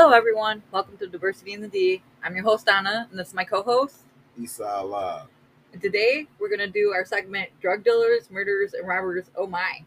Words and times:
Hello, 0.00 0.12
everyone. 0.12 0.62
Welcome 0.70 0.96
to 0.98 1.08
Diversity 1.08 1.54
in 1.54 1.60
the 1.60 1.66
D. 1.66 2.00
I'm 2.22 2.36
your 2.36 2.44
host, 2.44 2.68
Anna, 2.68 3.08
and 3.10 3.18
this 3.18 3.28
is 3.28 3.34
my 3.34 3.42
co 3.42 3.64
host. 3.64 4.04
Isa 4.40 4.64
Allah. 4.64 5.26
And 5.72 5.82
today 5.82 6.28
we're 6.38 6.46
going 6.48 6.60
to 6.60 6.68
do 6.68 6.92
our 6.94 7.04
segment 7.04 7.50
Drug 7.60 7.82
Dealers, 7.82 8.30
Murderers, 8.30 8.74
and 8.74 8.86
Robbers. 8.86 9.24
Oh 9.34 9.48
my. 9.48 9.84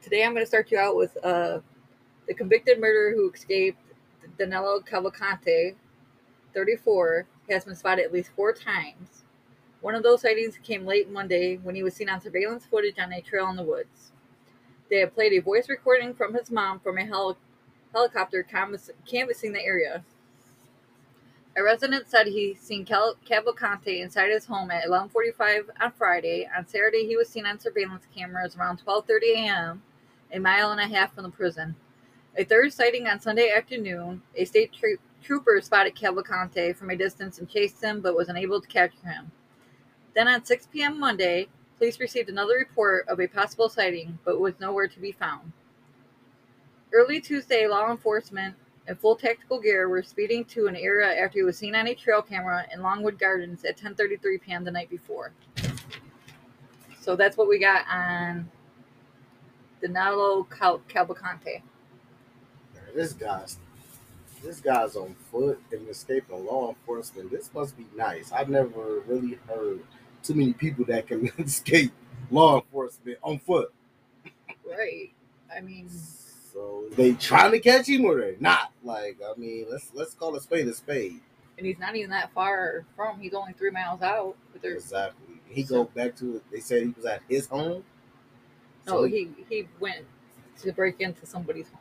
Today 0.00 0.24
I'm 0.24 0.32
going 0.32 0.42
to 0.42 0.48
start 0.48 0.70
you 0.70 0.78
out 0.78 0.96
with 0.96 1.14
uh, 1.22 1.58
the 2.26 2.32
convicted 2.32 2.80
murderer 2.80 3.12
who 3.14 3.30
escaped, 3.30 3.82
Danilo 4.38 4.80
Cavalcante, 4.80 5.74
34, 6.54 7.26
has 7.50 7.66
been 7.66 7.76
spotted 7.76 8.06
at 8.06 8.14
least 8.14 8.30
four 8.34 8.54
times. 8.54 9.24
One 9.82 9.94
of 9.94 10.02
those 10.02 10.22
sightings 10.22 10.58
came 10.62 10.86
late 10.86 11.10
Monday 11.10 11.58
when 11.58 11.74
he 11.74 11.82
was 11.82 11.92
seen 11.92 12.08
on 12.08 12.22
surveillance 12.22 12.64
footage 12.64 12.98
on 12.98 13.12
a 13.12 13.20
trail 13.20 13.50
in 13.50 13.56
the 13.56 13.62
woods. 13.62 14.12
They 14.88 15.00
had 15.00 15.12
played 15.12 15.34
a 15.34 15.40
voice 15.40 15.68
recording 15.68 16.14
from 16.14 16.32
his 16.32 16.50
mom 16.50 16.80
from 16.80 16.96
a 16.96 17.04
hel- 17.04 17.36
helicopter 17.92 18.42
canvass- 18.42 18.90
canvassing 19.06 19.52
the 19.52 19.64
area. 19.64 20.04
A 21.54 21.62
resident 21.62 22.08
said 22.08 22.28
he 22.28 22.54
seen 22.54 22.86
Cal- 22.86 23.16
Cavalcante 23.26 24.00
inside 24.00 24.30
his 24.30 24.46
home 24.46 24.70
at 24.70 24.86
11:45 24.86 25.70
on 25.80 25.92
Friday. 25.92 26.48
On 26.56 26.66
Saturday, 26.66 27.06
he 27.06 27.16
was 27.16 27.28
seen 27.28 27.44
on 27.44 27.58
surveillance 27.58 28.06
cameras 28.14 28.56
around 28.56 28.78
12:30 28.78 29.34
a.m., 29.34 29.82
a 30.32 30.38
mile 30.38 30.70
and 30.72 30.80
a 30.80 30.88
half 30.88 31.14
from 31.14 31.24
the 31.24 31.30
prison. 31.30 31.76
A 32.38 32.44
third 32.44 32.72
sighting 32.72 33.06
on 33.06 33.20
Sunday 33.20 33.50
afternoon, 33.50 34.22
a 34.34 34.46
state 34.46 34.72
tro- 34.72 34.96
trooper 35.22 35.60
spotted 35.60 35.94
Cavalcante 35.94 36.74
from 36.74 36.88
a 36.88 36.96
distance 36.96 37.38
and 37.38 37.50
chased 37.50 37.82
him, 37.84 38.00
but 38.00 38.16
was 38.16 38.30
unable 38.30 38.60
to 38.60 38.68
capture 38.68 39.06
him. 39.06 39.30
Then 40.14 40.28
on 40.28 40.44
6 40.46 40.68
p.m. 40.72 40.98
Monday, 40.98 41.48
police 41.76 42.00
received 42.00 42.30
another 42.30 42.54
report 42.54 43.06
of 43.08 43.20
a 43.20 43.26
possible 43.26 43.68
sighting, 43.68 44.18
but 44.24 44.40
was 44.40 44.58
nowhere 44.58 44.88
to 44.88 45.00
be 45.00 45.12
found. 45.12 45.52
Early 46.92 47.20
Tuesday, 47.20 47.66
law 47.66 47.90
enforcement 47.90 48.54
in 48.86 48.96
full 48.96 49.16
tactical 49.16 49.60
gear 49.60 49.88
were 49.88 50.02
speeding 50.02 50.44
to 50.46 50.66
an 50.66 50.76
area 50.76 51.06
after 51.24 51.38
he 51.38 51.42
was 51.42 51.56
seen 51.56 51.74
on 51.74 51.86
a 51.86 51.94
trail 51.94 52.20
camera 52.20 52.66
in 52.72 52.82
Longwood 52.82 53.18
Gardens 53.18 53.64
at 53.64 53.78
10:33 53.78 54.42
p.m. 54.42 54.64
the 54.64 54.70
night 54.70 54.90
before. 54.90 55.32
So 57.00 57.16
that's 57.16 57.36
what 57.36 57.48
we 57.48 57.58
got 57.58 57.86
on 57.88 58.50
Danilo 59.80 60.44
Cal- 60.44 60.82
Cavalcante. 60.88 61.62
This 62.94 63.14
guy's 63.14 63.58
this 64.42 64.60
guy's 64.60 64.96
on 64.96 65.14
foot 65.30 65.60
and 65.72 65.88
escaping 65.88 66.44
law 66.44 66.70
enforcement. 66.70 67.30
This 67.30 67.52
must 67.54 67.76
be 67.76 67.86
nice. 67.96 68.32
I've 68.32 68.48
never 68.48 69.00
really 69.06 69.38
heard 69.48 69.80
too 70.22 70.34
many 70.34 70.52
people 70.52 70.84
that 70.86 71.06
can 71.06 71.30
escape 71.38 71.92
law 72.30 72.56
enforcement 72.56 73.18
on 73.22 73.38
foot. 73.38 73.72
Right. 74.68 75.12
I 75.54 75.60
mean, 75.60 75.88
So 76.52 76.84
they 76.92 77.12
trying 77.14 77.52
to 77.52 77.60
catch 77.60 77.88
him 77.88 78.04
or 78.04 78.20
they 78.20 78.36
not? 78.40 78.72
Like, 78.82 79.18
I 79.24 79.38
mean, 79.38 79.66
let's 79.70 79.90
let's 79.94 80.14
call 80.14 80.34
a 80.36 80.40
spade 80.40 80.68
a 80.68 80.74
spade. 80.74 81.20
and 81.56 81.66
he's 81.66 81.78
not 81.78 81.96
even 81.96 82.10
that 82.10 82.32
far 82.34 82.84
from. 82.96 83.20
He's 83.20 83.34
only 83.34 83.52
three 83.54 83.70
miles 83.70 84.02
out. 84.02 84.36
Exactly. 84.62 85.40
He 85.48 85.62
go 85.62 85.84
back 85.84 86.16
to 86.16 86.40
they 86.50 86.60
said 86.60 86.82
he 86.82 86.88
was 86.90 87.04
at 87.06 87.22
his 87.28 87.46
home. 87.46 87.84
no. 88.86 88.92
So 88.92 89.04
He 89.04 89.30
he 89.48 89.68
went 89.80 90.04
to 90.62 90.72
break 90.72 91.00
into 91.00 91.24
somebody's 91.26 91.68
home. 91.68 91.78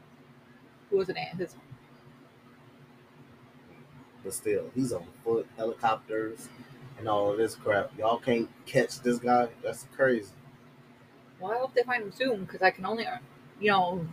Who 0.90 0.98
wasn't 0.98 1.18
at 1.20 1.36
his 1.38 1.54
home. 1.54 1.62
but 4.24 4.34
still, 4.34 4.70
he's 4.76 4.94
on 4.94 5.06
foot, 5.24 5.48
helicopters, 5.58 6.48
and 7.00 7.08
all 7.08 7.32
of 7.32 7.38
this 7.38 7.56
crap. 7.56 7.92
Y'all 7.98 8.20
can't 8.20 8.50
catch 8.66 9.00
this 9.02 9.18
guy. 9.20 9.48
That's 9.64 9.86
crazy. 9.96 10.30
Well, 11.40 11.52
I 11.52 11.58
hope 11.58 11.74
they 11.74 11.84
find 11.84 12.04
him 12.04 12.12
soon 12.12 12.42
because 12.46 12.62
I 12.62 12.70
can 12.72 12.86
only, 12.86 13.06
you 13.60 13.72
know, 13.72 14.06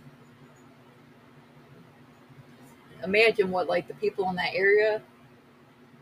imagine 3.05 3.51
what 3.51 3.69
like 3.69 3.89
the 3.89 3.95
people 3.95 4.29
in 4.31 4.37
that 4.37 4.55
area, 4.55 5.03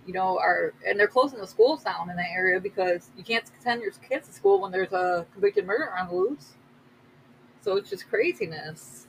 you 0.06 0.12
know, 0.12 0.38
are, 0.38 0.72
and 0.86 0.98
they're 0.98 1.08
closing 1.08 1.38
the 1.38 1.46
schools 1.46 1.82
down 1.82 2.10
in 2.10 2.16
that 2.16 2.30
area 2.32 2.60
because 2.60 3.10
you 3.16 3.24
can't 3.24 3.44
send 3.60 3.82
your 3.82 3.92
kids 3.92 4.28
to 4.28 4.34
school 4.34 4.60
when 4.60 4.72
there's 4.72 4.92
a 4.92 5.26
convicted 5.32 5.66
murderer 5.66 5.96
on 5.98 6.08
the 6.08 6.14
loose. 6.14 6.54
So 7.60 7.76
it's 7.76 7.90
just 7.90 8.08
craziness. 8.08 9.06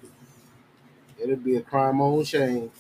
It'd 1.20 1.44
be 1.44 1.56
a 1.56 1.62
crime 1.62 2.02
on 2.02 2.24
shame 2.24 2.72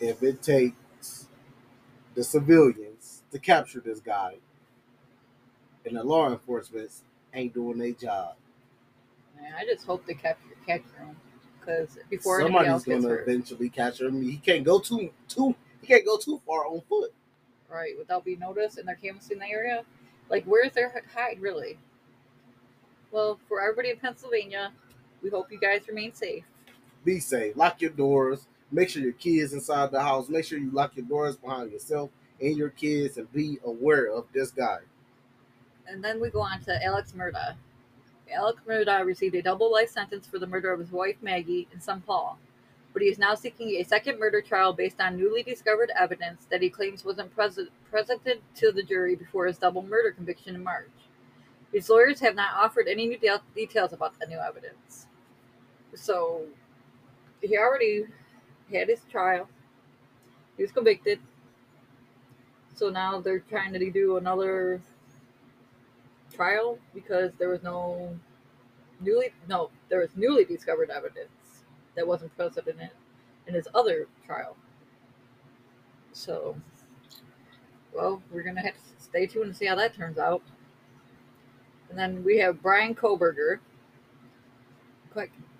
if 0.00 0.22
it 0.22 0.42
takes 0.42 1.28
the 2.14 2.24
civilians 2.24 3.22
to 3.30 3.38
capture 3.38 3.80
this 3.80 4.00
guy 4.00 4.36
and 5.84 5.96
the 5.96 6.04
law 6.04 6.30
enforcement 6.30 6.90
ain't 7.34 7.54
doing 7.54 7.78
their 7.78 7.92
job. 7.92 8.34
Man, 9.40 9.52
I 9.58 9.64
just 9.64 9.86
hope 9.86 10.06
they 10.06 10.14
capture 10.14 10.54
capture 10.66 10.96
him 10.98 11.16
because 11.64 11.98
before 12.10 12.40
Somebody's 12.40 12.70
else 12.70 12.84
gonna 12.84 13.08
hurt, 13.08 13.28
eventually 13.28 13.68
capture 13.68 14.08
him. 14.08 14.22
He 14.22 14.36
can't 14.36 14.64
go 14.64 14.78
too 14.78 15.10
too 15.28 15.54
he 15.80 15.86
can't 15.86 16.04
go 16.04 16.16
too 16.16 16.40
far 16.46 16.66
on 16.66 16.80
foot. 16.88 17.12
right, 17.70 17.98
without 17.98 18.24
being 18.24 18.38
noticed, 18.38 18.78
and 18.78 18.86
they're 18.86 18.96
canvassing 18.96 19.38
the 19.38 19.48
area. 19.48 19.84
Like, 20.28 20.44
where's 20.44 20.72
their 20.72 21.02
hide 21.14 21.40
really? 21.40 21.78
Well, 23.10 23.38
for 23.48 23.60
everybody 23.60 23.90
in 23.90 23.96
Pennsylvania, 23.98 24.72
we 25.22 25.30
hope 25.30 25.50
you 25.50 25.58
guys 25.58 25.86
remain 25.88 26.14
safe. 26.14 26.44
Be 27.04 27.20
safe. 27.20 27.56
Lock 27.56 27.80
your 27.82 27.90
doors. 27.90 28.46
Make 28.70 28.88
sure 28.88 29.02
your 29.02 29.12
kids 29.12 29.52
inside 29.52 29.90
the 29.90 30.00
house. 30.00 30.28
Make 30.28 30.44
sure 30.44 30.58
you 30.58 30.70
lock 30.70 30.96
your 30.96 31.04
doors 31.04 31.36
behind 31.36 31.72
yourself 31.72 32.10
and 32.40 32.56
your 32.56 32.70
kids 32.70 33.18
and 33.18 33.30
be 33.32 33.58
aware 33.64 34.10
of 34.10 34.24
this 34.32 34.50
guy. 34.50 34.78
And 35.86 36.02
then 36.02 36.20
we 36.20 36.30
go 36.30 36.40
on 36.40 36.60
to 36.62 36.84
Alex 36.84 37.12
Murdaugh. 37.12 37.54
Alex 38.32 38.60
Murdaugh 38.66 39.04
received 39.04 39.34
a 39.34 39.42
double 39.42 39.70
life 39.70 39.90
sentence 39.90 40.26
for 40.26 40.38
the 40.38 40.46
murder 40.46 40.72
of 40.72 40.80
his 40.80 40.90
wife 40.90 41.16
Maggie 41.22 41.68
in 41.72 41.80
St. 41.80 42.04
Paul, 42.06 42.38
but 42.92 43.02
he 43.02 43.08
is 43.08 43.18
now 43.18 43.34
seeking 43.34 43.68
a 43.70 43.84
second 43.84 44.18
murder 44.18 44.40
trial 44.40 44.72
based 44.72 45.00
on 45.00 45.16
newly 45.16 45.42
discovered 45.42 45.90
evidence 45.98 46.46
that 46.50 46.62
he 46.62 46.70
claims 46.70 47.04
wasn't 47.04 47.34
pres- 47.34 47.68
presented 47.90 48.40
to 48.56 48.72
the 48.72 48.82
jury 48.82 49.14
before 49.14 49.46
his 49.46 49.58
double 49.58 49.82
murder 49.82 50.10
conviction 50.10 50.54
in 50.54 50.64
March. 50.64 50.90
His 51.72 51.88
lawyers 51.88 52.20
have 52.20 52.34
not 52.34 52.54
offered 52.54 52.88
any 52.88 53.06
new 53.06 53.18
de- 53.18 53.40
details 53.54 53.92
about 53.92 54.18
the 54.18 54.26
new 54.26 54.38
evidence. 54.38 55.06
So, 55.94 56.46
he 57.40 57.56
already 57.56 58.04
had 58.72 58.88
his 58.88 59.00
trial. 59.10 59.48
He 60.56 60.62
was 60.62 60.72
convicted. 60.72 61.18
So 62.74 62.88
now 62.88 63.20
they're 63.20 63.40
trying 63.40 63.72
to 63.72 63.90
do 63.90 64.16
another 64.16 64.80
trial 66.32 66.78
because 66.94 67.32
there 67.38 67.48
was 67.48 67.62
no 67.62 68.16
newly 69.00 69.32
no 69.48 69.70
there 69.88 70.00
was 70.00 70.10
newly 70.16 70.44
discovered 70.44 70.90
evidence 70.90 71.64
that 71.96 72.06
wasn't 72.06 72.34
present 72.36 72.66
in 72.68 72.80
it 72.80 72.92
in 73.46 73.54
his 73.54 73.68
other 73.74 74.06
trial. 74.24 74.56
So, 76.12 76.56
well, 77.94 78.22
we're 78.30 78.42
gonna 78.42 78.62
have 78.62 78.74
to 78.74 79.02
stay 79.02 79.26
tuned 79.26 79.46
and 79.46 79.56
see 79.56 79.66
how 79.66 79.74
that 79.76 79.94
turns 79.94 80.18
out. 80.18 80.42
And 81.90 81.98
then 81.98 82.24
we 82.24 82.38
have 82.38 82.62
Bryan 82.62 82.94
Kohberger. 82.94 83.58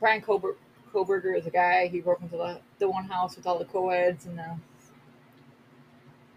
Bryan 0.01 0.23
Kober, 0.23 0.57
Kohberger 0.93 1.37
is 1.37 1.47
a 1.47 1.51
guy. 1.51 1.89
He 1.89 2.01
broke 2.01 2.23
into 2.23 2.39
the, 2.39 2.61
the 2.79 2.89
one 2.89 3.05
house 3.05 3.37
with 3.37 3.47
all 3.47 3.59
the 3.59 3.67
co-eds 3.67 4.25
and 4.25 4.39
the 4.39 4.57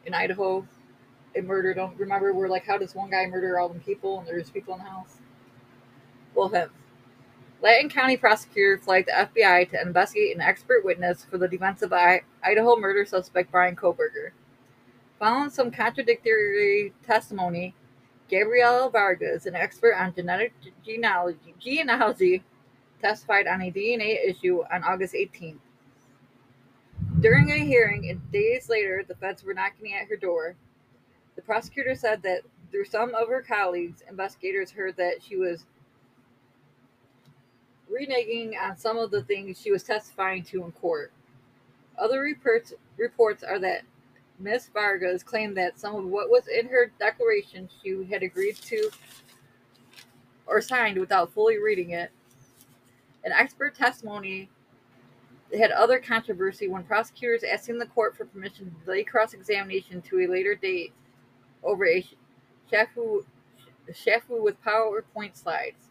in 0.05 0.13
Idaho 0.13 0.67
murdered 1.43 1.77
them. 1.77 1.91
Remember, 1.97 2.33
we're 2.33 2.47
like, 2.47 2.65
how 2.65 2.77
does 2.77 2.95
one 2.95 3.09
guy 3.09 3.25
murder 3.25 3.59
all 3.59 3.69
the 3.69 3.79
people 3.79 4.19
and 4.19 4.27
there's 4.27 4.49
people 4.49 4.73
in 4.75 4.79
the 4.79 4.89
house? 4.89 5.17
Well, 6.33 6.49
him. 6.49 6.69
Latah 7.63 7.89
County 7.89 8.17
prosecutor 8.17 8.77
flagged 8.77 9.07
the 9.07 9.27
FBI 9.43 9.69
to 9.71 9.81
investigate 9.81 10.35
an 10.35 10.41
expert 10.41 10.85
witness 10.85 11.25
for 11.25 11.37
the 11.37 11.47
defense 11.47 11.81
of 11.81 11.93
I- 11.93 12.21
Idaho 12.43 12.75
murder 12.75 13.05
suspect 13.05 13.51
Bryan 13.51 13.75
Kohberger. 13.75 14.31
Following 15.19 15.49
some 15.49 15.71
contradictory 15.71 16.93
testimony, 17.05 17.73
Gabriela 18.29 18.89
Vargas, 18.89 19.45
an 19.45 19.55
expert 19.55 19.95
on 19.95 20.13
genetic 20.13 20.53
genealogy, 20.85 21.55
genealogy 21.59 22.43
testified 23.01 23.47
on 23.47 23.61
a 23.61 23.71
DNA 23.71 24.29
issue 24.29 24.63
on 24.71 24.83
August 24.83 25.13
18th. 25.13 25.59
During 27.19 27.49
a 27.49 27.57
hearing, 27.65 28.09
and 28.09 28.31
days 28.31 28.67
later, 28.67 29.03
the 29.07 29.15
feds 29.15 29.43
were 29.43 29.53
knocking 29.53 29.93
at 29.93 30.07
her 30.07 30.17
door. 30.17 30.55
The 31.35 31.41
prosecutor 31.41 31.95
said 31.95 32.21
that 32.23 32.41
through 32.71 32.85
some 32.85 33.13
of 33.15 33.27
her 33.27 33.41
colleagues, 33.41 34.03
investigators 34.09 34.71
heard 34.71 34.97
that 34.97 35.21
she 35.21 35.35
was 35.35 35.65
reneging 37.91 38.53
on 38.61 38.77
some 38.77 38.97
of 38.97 39.11
the 39.11 39.23
things 39.23 39.61
she 39.61 39.71
was 39.71 39.83
testifying 39.83 40.43
to 40.43 40.63
in 40.63 40.71
court. 40.71 41.11
Other 41.97 42.19
reports 42.19 42.73
reports 42.97 43.43
are 43.43 43.59
that 43.59 43.83
Miss 44.39 44.69
Vargas 44.73 45.23
claimed 45.23 45.55
that 45.57 45.79
some 45.79 45.95
of 45.95 46.05
what 46.05 46.29
was 46.29 46.47
in 46.47 46.67
her 46.67 46.91
declaration 46.99 47.69
she 47.81 48.03
had 48.05 48.23
agreed 48.23 48.55
to 48.57 48.89
or 50.45 50.61
signed 50.61 50.99
without 50.99 51.31
fully 51.31 51.57
reading 51.57 51.91
it. 51.91 52.11
An 53.23 53.31
expert 53.31 53.75
testimony 53.75 54.49
had 55.57 55.71
other 55.71 55.99
controversy 55.99 56.67
when 56.67 56.83
prosecutors 56.83 57.43
asking 57.43 57.79
the 57.79 57.85
court 57.85 58.15
for 58.15 58.25
permission 58.25 58.65
to 58.65 58.85
delay 58.85 59.03
cross 59.03 59.33
examination 59.33 60.01
to 60.01 60.19
a 60.19 60.27
later 60.27 60.55
date 60.55 60.93
over 61.65 61.85
a 61.85 62.05
shafu, 62.71 63.25
shafu 63.91 64.41
with 64.41 64.55
PowerPoint 64.63 65.35
slides. 65.35 65.89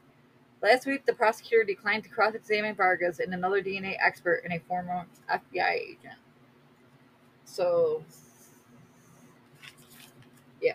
Last 0.63 0.87
week, 0.87 1.05
the 1.05 1.13
prosecutor 1.13 1.65
declined 1.65 2.05
to 2.05 2.09
cross 2.09 2.35
examine 2.35 2.75
Vargas 2.75 3.19
and 3.19 3.35
another 3.35 3.61
DNA 3.61 3.97
expert 4.01 4.43
and 4.45 4.53
a 4.55 4.61
former 4.61 5.05
FBI 5.31 5.73
agent. 5.73 6.19
So, 7.45 8.03
yeah. 10.63 10.73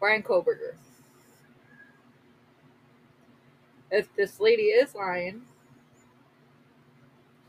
Bryan 0.00 0.22
Kohberger. 0.22 0.76
If 3.90 4.14
this 4.16 4.40
lady 4.40 4.62
is 4.62 4.94
lying, 4.94 5.42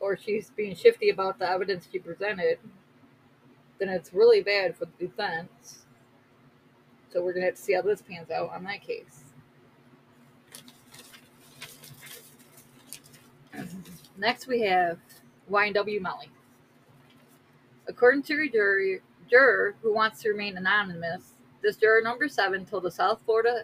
or 0.01 0.17
she's 0.17 0.51
being 0.51 0.75
shifty 0.75 1.09
about 1.09 1.39
the 1.39 1.49
evidence 1.49 1.87
she 1.89 1.97
presented, 1.97 2.59
then 3.79 3.87
it's 3.87 4.13
really 4.13 4.41
bad 4.41 4.75
for 4.75 4.85
the 4.85 5.07
defense. 5.07 5.82
So 7.13 7.21
we're 7.21 7.33
going 7.33 7.41
to 7.41 7.49
have 7.49 7.55
to 7.55 7.61
see 7.61 7.73
how 7.73 7.83
this 7.83 8.01
pans 8.01 8.31
out 8.31 8.49
on 8.49 8.63
that 8.63 8.81
case. 8.81 9.23
Next, 14.17 14.47
we 14.47 14.61
have 14.61 14.97
YNW 15.51 16.01
Melly. 16.01 16.31
According 17.87 18.23
to 18.23 18.41
a 18.41 18.49
jury, 18.49 19.01
juror 19.29 19.75
who 19.83 19.93
wants 19.93 20.23
to 20.23 20.29
remain 20.29 20.57
anonymous, 20.57 21.33
this 21.61 21.75
juror 21.75 22.01
number 22.01 22.27
seven 22.27 22.65
told 22.65 22.81
the 22.81 22.91
South 22.91 23.21
Florida 23.25 23.63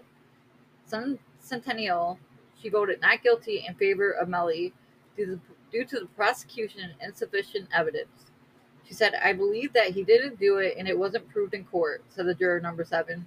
Sun 0.86 1.18
Sentinel 1.40 2.20
she 2.62 2.70
voted 2.70 3.02
not 3.02 3.24
guilty 3.24 3.66
in 3.68 3.74
favor 3.76 4.12
of 4.12 4.30
Melly 4.30 4.74
due 5.18 5.26
to, 5.26 5.40
due 5.72 5.86
to 5.86 6.02
the 6.02 6.06
prosecution 6.08 6.92
insufficient 7.04 7.68
evidence. 7.74 8.32
She 8.88 8.94
said, 8.94 9.14
I 9.16 9.34
believe 9.34 9.74
that 9.74 9.92
he 9.92 10.04
didn't 10.04 10.40
do 10.40 10.58
it 10.58 10.76
and 10.78 10.88
it 10.88 10.98
wasn't 10.98 11.30
proved 11.30 11.56
in 11.56 11.64
court, 11.64 12.04
said 12.10 12.28
the 12.28 12.36
juror 12.36 12.60
number 12.60 12.84
seven. 12.84 13.26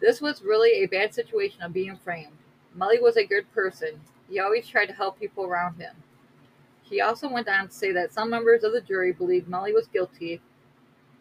This 0.00 0.20
was 0.20 0.42
really 0.42 0.82
a 0.82 0.86
bad 0.86 1.14
situation 1.14 1.62
of 1.62 1.72
being 1.72 1.96
framed. 1.96 2.36
Melly 2.74 3.00
was 3.00 3.16
a 3.16 3.24
good 3.24 3.50
person. 3.52 4.00
He 4.28 4.38
always 4.38 4.68
tried 4.68 4.86
to 4.86 4.92
help 4.92 5.18
people 5.18 5.44
around 5.44 5.80
him. 5.80 5.94
He 6.82 7.00
also 7.00 7.28
went 7.28 7.48
on 7.48 7.68
to 7.68 7.74
say 7.74 7.92
that 7.92 8.12
some 8.12 8.30
members 8.30 8.62
of 8.62 8.72
the 8.72 8.80
jury 8.80 9.12
believed 9.12 9.48
Melly 9.48 9.72
was 9.72 9.88
guilty, 9.88 10.40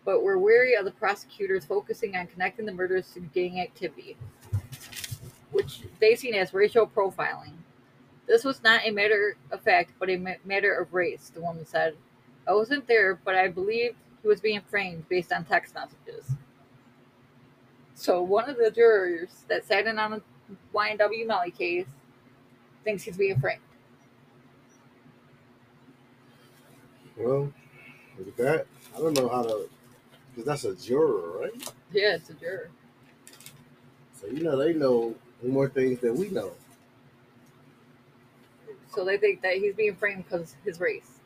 but 0.04 0.22
were 0.22 0.38
wary 0.38 0.75
of 0.75 0.86
the 0.86 0.92
prosecutors 0.92 1.66
focusing 1.66 2.16
on 2.16 2.27
connecting 2.27 2.66
the 2.66 2.74
murders 2.74 3.12
to 3.13 3.22
gang 3.22 3.60
activity, 3.60 4.18
which 5.51 5.81
they 6.00 6.16
seen 6.16 6.36
as 6.36 6.54
racial 6.54 6.86
profiling. 6.86 7.54
This 8.27 8.44
was 8.44 8.62
not 8.62 8.86
a 8.86 8.92
matter 8.92 9.38
of 9.51 9.62
fact, 9.62 9.94
but 10.00 10.10
a 10.10 10.38
matter 10.44 10.74
of 10.74 10.94
race, 10.94 11.31
the 11.33 11.42
woman 11.42 11.66
said. 11.66 11.95
I 12.48 12.54
wasn't 12.54 12.88
there, 12.88 13.16
but 13.24 13.36
I 13.36 13.48
believed 13.48 13.95
he 14.22 14.27
was 14.27 14.42
being 14.42 14.62
framed 14.69 15.07
based 15.10 15.31
on 15.31 15.45
text 15.45 15.74
messages. 15.74 16.31
So 17.95 18.21
one 18.21 18.50
of 18.50 18.57
the 18.57 18.69
jurors 18.69 19.45
that 19.47 19.65
sat 19.65 19.88
in 19.88 19.97
on 19.97 20.12
the 20.12 20.21
YNW 20.74 21.25
Melly 21.25 21.51
case 21.51 21.88
thinks 22.83 23.03
he's 23.03 23.18
being 23.18 23.39
framed. 23.39 23.62
Well, 27.18 27.51
with 28.18 28.36
that, 28.36 28.68
I 28.94 29.00
don't 29.00 29.13
know 29.13 29.30
how 29.30 29.44
to, 29.44 29.69
because 30.30 30.45
that's 30.45 30.65
a 30.65 30.75
juror, 30.75 31.39
right? 31.39 31.74
Yeah, 31.94 32.15
it's 32.15 32.30
a 32.30 32.33
juror. 32.33 32.69
So 34.13 34.27
you 34.27 34.44
know 34.44 34.57
they 34.57 34.74
know 34.74 35.15
more 35.41 35.69
things 35.69 36.00
than 36.00 36.18
we 36.18 36.30
know. 36.30 36.51
So 38.94 39.06
they 39.06 39.18
think 39.18 39.41
that 39.41 39.56
he's 39.56 39.75
being 39.75 39.95
framed 39.95 40.25
because 40.25 40.53
of 40.53 40.63
his 40.63 40.80
race. 40.80 41.19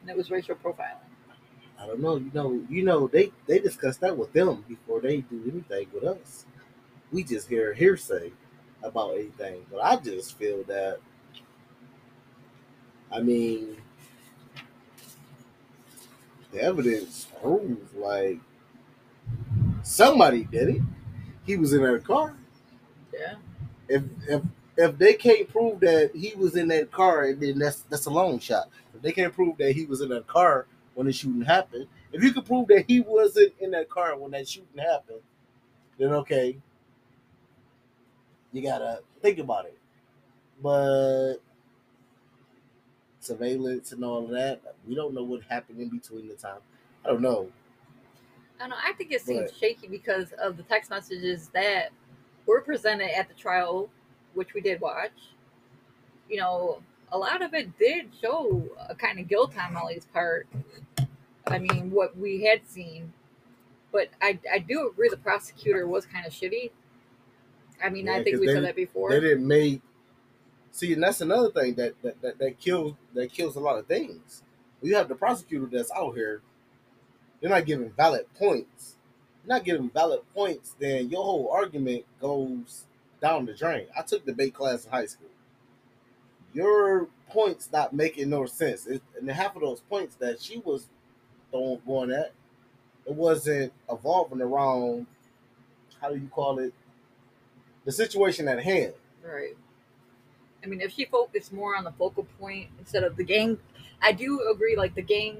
And 0.00 0.10
it 0.10 0.16
was 0.16 0.30
racial 0.30 0.54
profiling. 0.54 1.09
I 1.80 1.86
don't 1.86 2.00
know. 2.00 2.16
You 2.16 2.30
know, 2.34 2.62
you 2.68 2.82
know 2.84 3.06
they 3.08 3.32
they 3.46 3.58
discuss 3.58 3.96
that 3.98 4.16
with 4.16 4.32
them 4.32 4.64
before 4.68 5.00
they 5.00 5.18
do 5.18 5.42
anything 5.50 5.86
with 5.92 6.04
us. 6.04 6.44
We 7.10 7.24
just 7.24 7.48
hear 7.48 7.72
hearsay 7.72 8.32
about 8.82 9.14
anything, 9.14 9.64
but 9.70 9.82
I 9.82 9.96
just 9.96 10.36
feel 10.36 10.62
that. 10.64 10.98
I 13.12 13.20
mean, 13.20 13.76
the 16.52 16.62
evidence 16.62 17.26
proves 17.40 17.92
like 17.94 18.38
somebody 19.82 20.44
did 20.44 20.68
it. 20.68 20.82
He 21.44 21.56
was 21.56 21.72
in 21.72 21.82
that 21.82 22.04
car. 22.04 22.36
Yeah. 23.12 23.34
If 23.88 24.02
if 24.28 24.42
if 24.76 24.98
they 24.98 25.14
can't 25.14 25.48
prove 25.48 25.80
that 25.80 26.10
he 26.14 26.34
was 26.36 26.56
in 26.56 26.68
that 26.68 26.90
car, 26.90 27.32
then 27.32 27.58
that's 27.58 27.80
that's 27.82 28.06
a 28.06 28.10
long 28.10 28.38
shot. 28.38 28.68
If 28.94 29.02
they 29.02 29.12
can't 29.12 29.32
prove 29.32 29.56
that 29.58 29.72
he 29.72 29.86
was 29.86 30.02
in 30.02 30.10
that 30.10 30.26
car 30.26 30.66
when 31.00 31.06
the 31.06 31.12
shooting 31.14 31.40
happened, 31.40 31.86
if 32.12 32.22
you 32.22 32.30
could 32.30 32.44
prove 32.44 32.68
that 32.68 32.84
he 32.86 33.00
wasn't 33.00 33.54
in 33.58 33.70
that 33.70 33.88
car 33.88 34.18
when 34.18 34.32
that 34.32 34.46
shooting 34.46 34.78
happened, 34.78 35.22
then 35.96 36.10
okay, 36.10 36.58
you 38.52 38.60
gotta 38.60 39.00
think 39.22 39.38
about 39.38 39.64
it. 39.64 39.78
But 40.62 41.36
surveillance 43.18 43.92
and 43.92 44.04
all 44.04 44.24
of 44.24 44.30
that. 44.32 44.60
We 44.86 44.94
don't 44.94 45.14
know 45.14 45.22
what 45.22 45.40
happened 45.48 45.80
in 45.80 45.88
between 45.88 46.28
the 46.28 46.34
time. 46.34 46.60
I 47.02 47.08
don't 47.08 47.22
know. 47.22 47.48
I 48.58 48.64
don't 48.64 48.68
know. 48.68 48.76
I 48.84 48.92
think 48.92 49.10
it 49.10 49.22
seems 49.22 49.52
but, 49.52 49.58
shaky 49.58 49.86
because 49.86 50.32
of 50.32 50.58
the 50.58 50.64
text 50.64 50.90
messages 50.90 51.48
that 51.54 51.92
were 52.44 52.60
presented 52.60 53.08
at 53.16 53.26
the 53.26 53.34
trial, 53.34 53.88
which 54.34 54.52
we 54.52 54.60
did 54.60 54.82
watch. 54.82 55.12
You 56.28 56.40
know, 56.40 56.82
a 57.12 57.18
lot 57.18 57.42
of 57.42 57.54
it 57.54 57.78
did 57.78 58.10
show 58.20 58.64
a 58.88 58.94
kind 58.94 59.18
of 59.18 59.28
guilt 59.28 59.54
on 59.58 59.74
Molly's 59.74 60.06
part. 60.12 60.46
I 61.46 61.58
mean, 61.58 61.90
what 61.90 62.16
we 62.16 62.44
had 62.44 62.66
seen. 62.66 63.12
But 63.92 64.08
I, 64.22 64.38
I 64.52 64.60
do 64.60 64.88
agree 64.88 65.08
the 65.08 65.16
prosecutor 65.16 65.86
was 65.86 66.06
kind 66.06 66.24
of 66.24 66.32
shitty. 66.32 66.70
I 67.82 67.88
mean, 67.88 68.06
yeah, 68.06 68.16
I 68.16 68.22
think 68.22 68.38
we 68.38 68.46
they, 68.46 68.52
said 68.52 68.64
that 68.64 68.76
before. 68.76 69.10
They 69.10 69.20
didn't 69.20 69.48
make 69.48 69.82
See, 70.72 70.92
and 70.92 71.02
that's 71.02 71.20
another 71.20 71.50
thing 71.50 71.74
that 71.74 72.00
that, 72.02 72.22
that, 72.22 72.38
that 72.38 72.58
kills 72.58 72.94
that 73.14 73.32
kills 73.32 73.56
a 73.56 73.60
lot 73.60 73.78
of 73.78 73.86
things. 73.86 74.42
You 74.82 74.94
have 74.94 75.08
the 75.08 75.14
prosecutor 75.14 75.68
that's 75.70 75.90
out 75.90 76.14
here, 76.14 76.40
they're 77.40 77.50
not 77.50 77.66
giving 77.66 77.90
valid 77.90 78.26
points. 78.38 78.96
You're 79.44 79.56
not 79.56 79.64
giving 79.64 79.90
valid 79.90 80.20
points, 80.34 80.74
then 80.78 81.10
your 81.10 81.22
whole 81.22 81.50
argument 81.52 82.04
goes 82.20 82.84
down 83.20 83.46
the 83.46 83.52
drain. 83.52 83.86
I 83.98 84.02
took 84.02 84.24
debate 84.24 84.54
class 84.54 84.84
in 84.84 84.90
high 84.90 85.06
school. 85.06 85.28
Your 86.52 87.08
points 87.28 87.70
not 87.72 87.92
making 87.92 88.30
no 88.30 88.46
sense. 88.46 88.86
It, 88.86 89.02
and 89.18 89.30
half 89.30 89.54
of 89.54 89.62
those 89.62 89.80
points 89.80 90.16
that 90.16 90.40
she 90.40 90.58
was 90.58 90.86
throwing 91.50 91.80
going 91.86 92.10
at, 92.10 92.32
it 93.06 93.14
wasn't 93.14 93.72
evolving 93.88 94.40
around 94.40 95.06
how 96.00 96.08
do 96.10 96.16
you 96.16 96.28
call 96.28 96.58
it? 96.58 96.72
The 97.84 97.92
situation 97.92 98.48
at 98.48 98.62
hand. 98.62 98.94
Right. 99.24 99.56
I 100.62 100.66
mean, 100.66 100.80
if 100.80 100.92
she 100.92 101.04
focused 101.06 101.52
more 101.52 101.76
on 101.76 101.84
the 101.84 101.92
focal 101.92 102.26
point 102.38 102.68
instead 102.78 103.04
of 103.04 103.16
the 103.16 103.24
gang, 103.24 103.58
I 104.02 104.12
do 104.12 104.40
agree. 104.50 104.76
Like 104.76 104.94
the 104.94 105.02
gang 105.02 105.38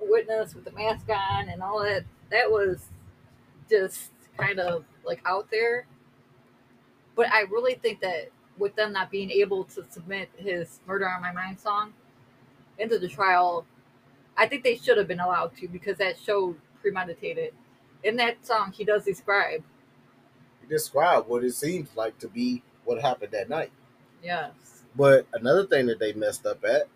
witness 0.00 0.54
with 0.54 0.64
the 0.64 0.72
mask 0.72 1.08
on 1.08 1.48
and 1.48 1.62
all 1.62 1.82
that, 1.82 2.04
that 2.30 2.50
was 2.50 2.86
just 3.68 4.10
kind 4.36 4.58
of 4.58 4.84
like 5.04 5.20
out 5.24 5.50
there. 5.50 5.86
But 7.14 7.30
I 7.32 7.42
really 7.42 7.74
think 7.74 8.00
that 8.00 8.30
with 8.60 8.76
them 8.76 8.92
not 8.92 9.10
being 9.10 9.30
able 9.30 9.64
to 9.64 9.84
submit 9.90 10.30
his 10.36 10.78
"Murder 10.86 11.08
on 11.08 11.22
My 11.22 11.32
Mind" 11.32 11.58
song 11.58 11.92
into 12.78 12.98
the 12.98 13.08
trial, 13.08 13.66
I 14.36 14.46
think 14.46 14.62
they 14.62 14.76
should 14.76 14.96
have 14.98 15.08
been 15.08 15.20
allowed 15.20 15.56
to 15.56 15.68
because 15.68 15.98
that 15.98 16.18
showed 16.18 16.56
premeditated. 16.80 17.52
In 18.02 18.16
that 18.16 18.46
song, 18.46 18.72
he 18.72 18.84
does 18.84 19.04
describe. 19.04 19.62
He 20.62 20.68
described 20.68 21.28
what 21.28 21.44
it 21.44 21.52
seems 21.52 21.94
like 21.94 22.18
to 22.18 22.28
be 22.28 22.62
what 22.84 23.00
happened 23.00 23.32
that 23.32 23.48
night. 23.48 23.72
Yes. 24.22 24.52
But 24.96 25.26
another 25.32 25.66
thing 25.66 25.86
that 25.86 25.98
they 25.98 26.12
messed 26.12 26.46
up 26.46 26.64
at, 26.64 26.88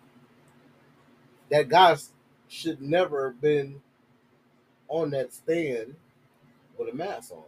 that 1.49 1.69
guy 1.69 1.95
should 2.47 2.81
never 2.81 3.29
have 3.29 3.41
been 3.41 3.81
on 4.87 5.11
that 5.11 5.33
stand 5.33 5.95
with 6.77 6.89
a 6.89 6.93
mask 6.93 7.31
on. 7.31 7.43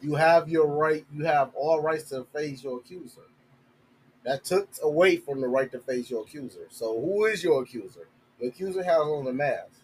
You 0.00 0.14
have 0.14 0.48
your 0.48 0.66
right, 0.66 1.04
you 1.12 1.24
have 1.24 1.52
all 1.54 1.80
rights 1.80 2.10
to 2.10 2.24
face 2.32 2.62
your 2.62 2.78
accuser. 2.78 3.22
That 4.24 4.44
took 4.44 4.68
away 4.82 5.16
from 5.16 5.40
the 5.40 5.48
right 5.48 5.70
to 5.72 5.78
face 5.78 6.10
your 6.10 6.22
accuser. 6.22 6.66
So 6.70 7.00
who 7.00 7.26
is 7.26 7.44
your 7.44 7.62
accuser? 7.62 8.08
The 8.40 8.48
accuser 8.48 8.82
has 8.82 8.98
on 8.98 9.26
a 9.26 9.32
mask. 9.32 9.80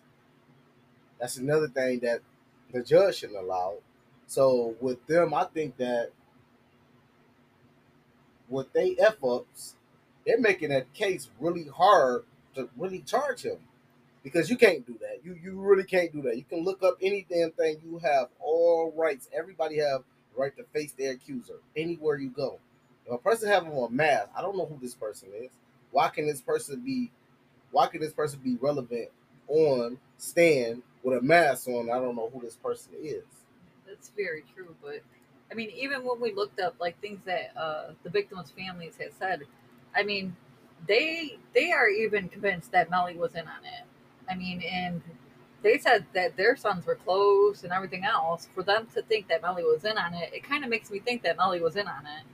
That's 1.21 1.37
another 1.37 1.69
thing 1.69 2.01
that 2.01 2.21
the 2.73 2.83
judge 2.83 3.17
shouldn't 3.17 3.39
allow. 3.39 3.79
So 4.27 4.77
with 4.81 5.07
them, 5.07 5.35
I 5.35 5.45
think 5.45 5.77
that 5.77 6.11
with 8.49 8.73
they 8.73 8.97
f 8.99 9.23
ups, 9.23 9.77
they're 10.27 10.41
making 10.41 10.71
that 10.71 10.93
case 10.95 11.29
really 11.39 11.67
hard 11.67 12.25
to 12.55 12.69
really 12.77 13.01
charge 13.01 13.43
him 13.43 13.59
because 14.23 14.51
you 14.51 14.57
can't 14.57 14.87
do 14.87 14.97
that. 15.01 15.21
You 15.25 15.39
you 15.43 15.61
really 15.61 15.85
can't 15.85 16.13
do 16.13 16.23
that. 16.23 16.37
You 16.37 16.45
can 16.45 16.65
look 16.65 16.83
up 16.83 16.99
any 17.01 17.27
damn 17.29 17.51
thing. 17.53 17.79
You 17.85 17.99
have 17.99 18.29
all 18.39 18.93
rights. 18.97 19.29
Everybody 19.33 19.79
have 19.79 20.03
right 20.37 20.57
to 20.57 20.65
face 20.73 20.93
their 20.93 21.13
accuser 21.13 21.59
anywhere 21.77 22.17
you 22.17 22.31
go. 22.31 22.59
If 23.07 23.13
a 23.13 23.19
person 23.19 23.49
have 23.49 23.67
on 23.67 23.89
a 23.89 23.93
mask, 23.93 24.29
I 24.37 24.43
don't 24.43 24.57
know 24.57 24.67
who 24.67 24.79
this 24.81 24.95
person 24.95 25.29
is. 25.37 25.51
Why 25.91 26.09
can 26.09 26.27
this 26.27 26.41
person 26.41 26.81
be? 26.81 27.11
Why 27.71 27.87
can 27.87 28.01
this 28.01 28.13
person 28.13 28.41
be 28.43 28.57
relevant 28.61 29.09
on 29.49 29.99
stand 30.19 30.83
with 31.03 31.19
a 31.19 31.23
mask 31.23 31.69
on? 31.69 31.91
I 31.91 31.99
don't 31.99 32.17
know 32.17 32.31
who 32.33 32.41
this 32.41 32.57
person 32.57 32.93
is. 33.03 33.25
That's 33.87 34.11
very 34.17 34.45
true, 34.55 34.75
but 34.83 35.01
I 35.51 35.55
mean, 35.55 35.71
even 35.71 36.05
when 36.05 36.21
we 36.21 36.33
looked 36.33 36.61
up 36.61 36.77
like 36.79 37.01
things 37.01 37.21
that 37.25 37.53
uh, 37.57 37.93
the 38.05 38.11
victims' 38.11 38.53
families 38.57 38.97
had 38.99 39.13
said, 39.19 39.43
I 39.95 40.05
mean, 40.05 40.37
they 40.87 41.39
they 41.55 41.73
are 41.73 41.89
even 41.89 42.29
convinced 42.29 42.73
that 42.73 42.91
Melly 42.91 43.17
was 43.17 43.35
in 43.35 43.47
on 43.49 43.65
it. 43.65 43.85
I 44.31 44.35
mean, 44.37 44.63
and 44.63 45.03
they 45.63 45.79
said 45.79 46.07
that 46.15 46.37
their 46.37 46.57
sons 46.57 46.87
were 46.87 46.95
close 46.97 47.65
and 47.65 47.73
everything 47.73 48.05
else. 48.05 48.49
For 48.55 48.63
them 48.63 48.87
to 48.95 49.03
think 49.03 49.29
that 49.29 49.43
Melly 49.43 49.65
was 49.65 49.85
in 49.85 49.99
on 49.99 50.15
it, 50.15 50.33
it 50.33 50.45
kind 50.45 50.65
of 50.65 50.71
makes 50.71 50.91
me 50.91 51.01
think 51.01 51.23
that 51.23 51.37
Melly 51.37 51.61
was 51.61 51.77
in 51.77 51.89
on 51.89 52.07
it. 52.07 52.25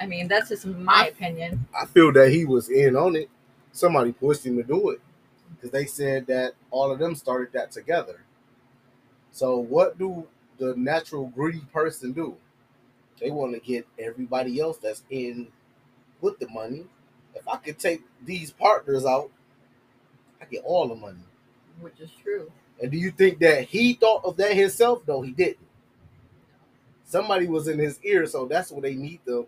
I 0.00 0.06
mean, 0.06 0.28
that's 0.28 0.48
just 0.50 0.66
my 0.66 1.04
I- 1.04 1.08
opinion. 1.08 1.66
I 1.80 1.86
feel 1.86 2.12
that 2.12 2.30
he 2.30 2.44
was 2.44 2.68
in 2.70 2.96
on 2.96 3.16
it. 3.16 3.30
Somebody 3.72 4.12
pushed 4.12 4.44
him 4.46 4.56
to 4.56 4.62
do 4.62 4.90
it 4.90 5.00
because 5.54 5.70
they 5.70 5.86
said 5.86 6.26
that 6.26 6.54
all 6.70 6.90
of 6.92 6.98
them 6.98 7.14
started 7.14 7.52
that 7.54 7.72
together. 7.72 8.20
So 9.30 9.58
what 9.58 9.98
do 9.98 10.26
the 10.58 10.74
natural 10.76 11.26
greedy 11.28 11.62
person 11.72 12.12
do? 12.12 12.36
They 13.20 13.30
want 13.30 13.54
to 13.54 13.60
get 13.60 13.86
everybody 13.98 14.60
else 14.60 14.78
that's 14.78 15.04
in 15.10 15.48
with 16.20 16.38
the 16.38 16.48
money. 16.48 16.86
If 17.34 17.48
I 17.48 17.56
could 17.58 17.78
take 17.78 18.02
these 18.24 18.50
partners 18.52 19.04
out, 19.06 19.30
I 20.42 20.44
get 20.46 20.62
all 20.64 20.88
the 20.88 20.96
money. 20.96 21.18
Which 21.80 22.00
is 22.00 22.10
true. 22.22 22.50
And 22.82 22.90
do 22.90 22.98
you 22.98 23.12
think 23.12 23.38
that 23.38 23.64
he 23.64 23.94
thought 23.94 24.24
of 24.24 24.36
that 24.38 24.54
himself? 24.54 25.02
No, 25.06 25.22
he 25.22 25.30
didn't. 25.30 25.58
Somebody 27.04 27.46
was 27.46 27.68
in 27.68 27.78
his 27.78 28.00
ear, 28.02 28.26
so 28.26 28.46
that's 28.46 28.72
what 28.72 28.82
they 28.82 28.94
need 28.94 29.20
to 29.26 29.46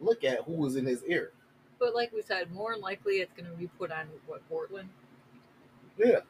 look 0.00 0.24
at 0.24 0.44
who 0.44 0.52
was 0.52 0.76
in 0.76 0.86
his 0.86 1.04
ear. 1.04 1.32
But 1.78 1.94
like 1.94 2.12
we 2.12 2.22
said, 2.22 2.50
more 2.52 2.72
than 2.72 2.80
likely 2.80 3.14
it's 3.14 3.32
going 3.32 3.50
to 3.50 3.56
be 3.56 3.66
put 3.66 3.90
on 3.90 4.06
what 4.26 4.42
Bortlen. 4.50 4.86
Yeah. 5.98 6.20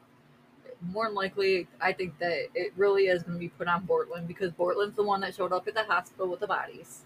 More 0.81 1.05
than 1.05 1.15
likely, 1.15 1.67
I 1.79 1.93
think 1.93 2.17
that 2.19 2.47
it 2.55 2.73
really 2.75 3.03
is 3.03 3.23
going 3.23 3.35
to 3.35 3.39
be 3.39 3.49
put 3.49 3.67
on 3.67 3.85
Bortlen 3.85 4.27
because 4.27 4.51
Bortlen's 4.51 4.95
the 4.95 5.03
one 5.03 5.21
that 5.21 5.35
showed 5.35 5.53
up 5.53 5.67
at 5.67 5.75
the 5.75 5.83
hospital 5.83 6.27
with 6.27 6.39
the 6.39 6.47
bodies. 6.47 7.01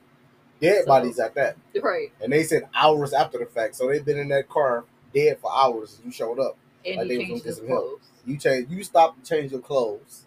Dead 0.62 0.82
So- 0.82 0.88
bodies 0.88 1.20
at 1.20 1.36
that. 1.36 1.58
Right. 1.82 2.12
And 2.22 2.32
they 2.32 2.44
said 2.44 2.70
hours 2.74 3.14
after 3.14 3.38
the 3.38 3.46
fact. 3.46 3.76
So 3.76 3.88
they've 3.88 4.06
been 4.06 4.18
in 4.18 4.30
that 4.30 4.48
car 4.48 4.86
dead 5.16 5.40
for 5.40 5.52
hours 5.52 5.96
and 5.98 6.06
you 6.06 6.12
showed 6.12 6.40
up. 6.40 6.58
And 6.86 6.98
Like 6.98 7.08
he 7.10 7.18
they 7.18 7.18
was 7.34 7.42
gonna 7.42 7.44
get 7.44 7.56
some 7.56 7.68
help. 7.68 8.02
You 8.26 8.38
change 8.38 8.70
you 8.70 8.84
stopped 8.84 9.24
to 9.24 9.30
change 9.30 9.52
your 9.52 9.62
clothes. 9.62 10.26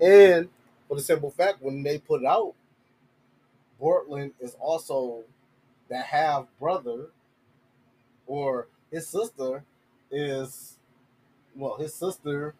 And 0.00 0.48
for 0.88 0.96
the 0.96 1.02
simple 1.02 1.30
fact, 1.30 1.62
when 1.62 1.82
they 1.84 1.98
put 1.98 2.22
it 2.22 2.26
out, 2.26 2.54
Bortlen 3.80 4.32
is 4.40 4.56
also 4.60 5.24
the 5.88 5.98
half 5.98 6.46
brother 6.58 7.06
or 8.26 8.68
his 8.90 9.06
sister 9.06 9.62
is 10.10 10.78
well, 11.54 11.76
his 11.76 11.94
sister 11.94 12.54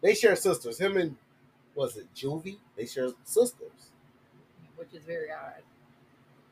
they 0.00 0.14
share 0.14 0.36
sisters. 0.36 0.78
Him 0.78 0.96
and 0.96 1.16
was 1.74 1.96
it 1.96 2.06
Juvy? 2.14 2.58
They 2.76 2.86
share 2.86 3.08
sisters. 3.24 3.70
which 4.76 4.92
is 4.92 5.04
very 5.04 5.30
odd. 5.32 5.62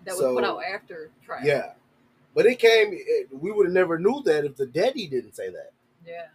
That 0.05 0.13
was 0.13 0.21
So- 0.21 0.35
put 0.35 0.45
out 0.45 0.61
after 0.65 1.11
trial. 1.25 1.45
Yeah. 1.45 1.73
But 2.35 2.47
it 2.47 2.59
came 2.59 2.91
it, 2.93 3.29
we 3.33 3.53
would 3.53 3.67
have 3.67 3.75
never 3.75 3.99
knew 3.99 4.23
that 4.25 4.45
if 4.45 4.57
the 4.57 4.67
daddy 4.67 5.07
didn't 5.07 5.35
say 5.35 5.51
that. 5.51 5.73
Yeah. 6.07 6.27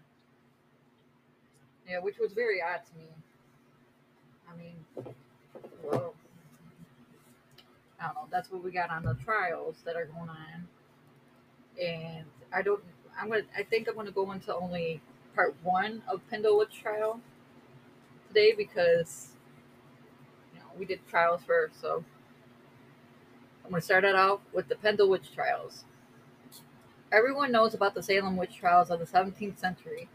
Yeah, 1.89 1.99
which 1.99 2.17
was 2.19 2.33
very 2.33 2.61
odd 2.61 2.81
to 2.85 2.97
me. 2.97 3.07
I 4.51 4.55
mean, 4.57 5.15
well, 5.83 6.13
I 7.99 8.05
don't 8.07 8.15
know. 8.15 8.27
That's 8.29 8.51
what 8.51 8.63
we 8.63 8.71
got 8.71 8.89
on 8.89 9.03
the 9.03 9.15
trials 9.23 9.77
that 9.85 9.95
are 9.95 10.05
going 10.05 10.29
on, 10.29 10.67
and 11.81 12.25
I 12.53 12.61
don't. 12.61 12.83
I'm 13.19 13.29
gonna. 13.29 13.43
I 13.57 13.63
think 13.63 13.87
I'm 13.87 13.95
gonna 13.95 14.11
go 14.11 14.31
into 14.31 14.53
only 14.55 15.01
part 15.33 15.55
one 15.63 16.03
of 16.07 16.21
Pendle 16.29 16.57
Witch 16.57 16.77
trial 16.81 17.21
today 18.27 18.53
because 18.55 19.29
you 20.53 20.59
know 20.59 20.65
we 20.77 20.85
did 20.85 20.99
trials 21.07 21.41
first, 21.45 21.79
so 21.81 22.03
I'm 23.67 23.71
gonna 23.71 23.81
start 23.81 24.05
it 24.05 24.15
out 24.15 24.39
with 24.53 24.69
the 24.69 24.77
Pendle 24.77 25.09
Witch 25.09 25.29
trials. 25.35 25.83
Everyone 27.11 27.51
knows 27.51 27.73
about 27.73 27.95
the 27.95 28.01
Salem 28.01 28.37
witch 28.37 28.55
trials 28.55 28.89
of 28.89 28.99
the 28.99 29.05
17th 29.05 29.59
century. 29.59 30.07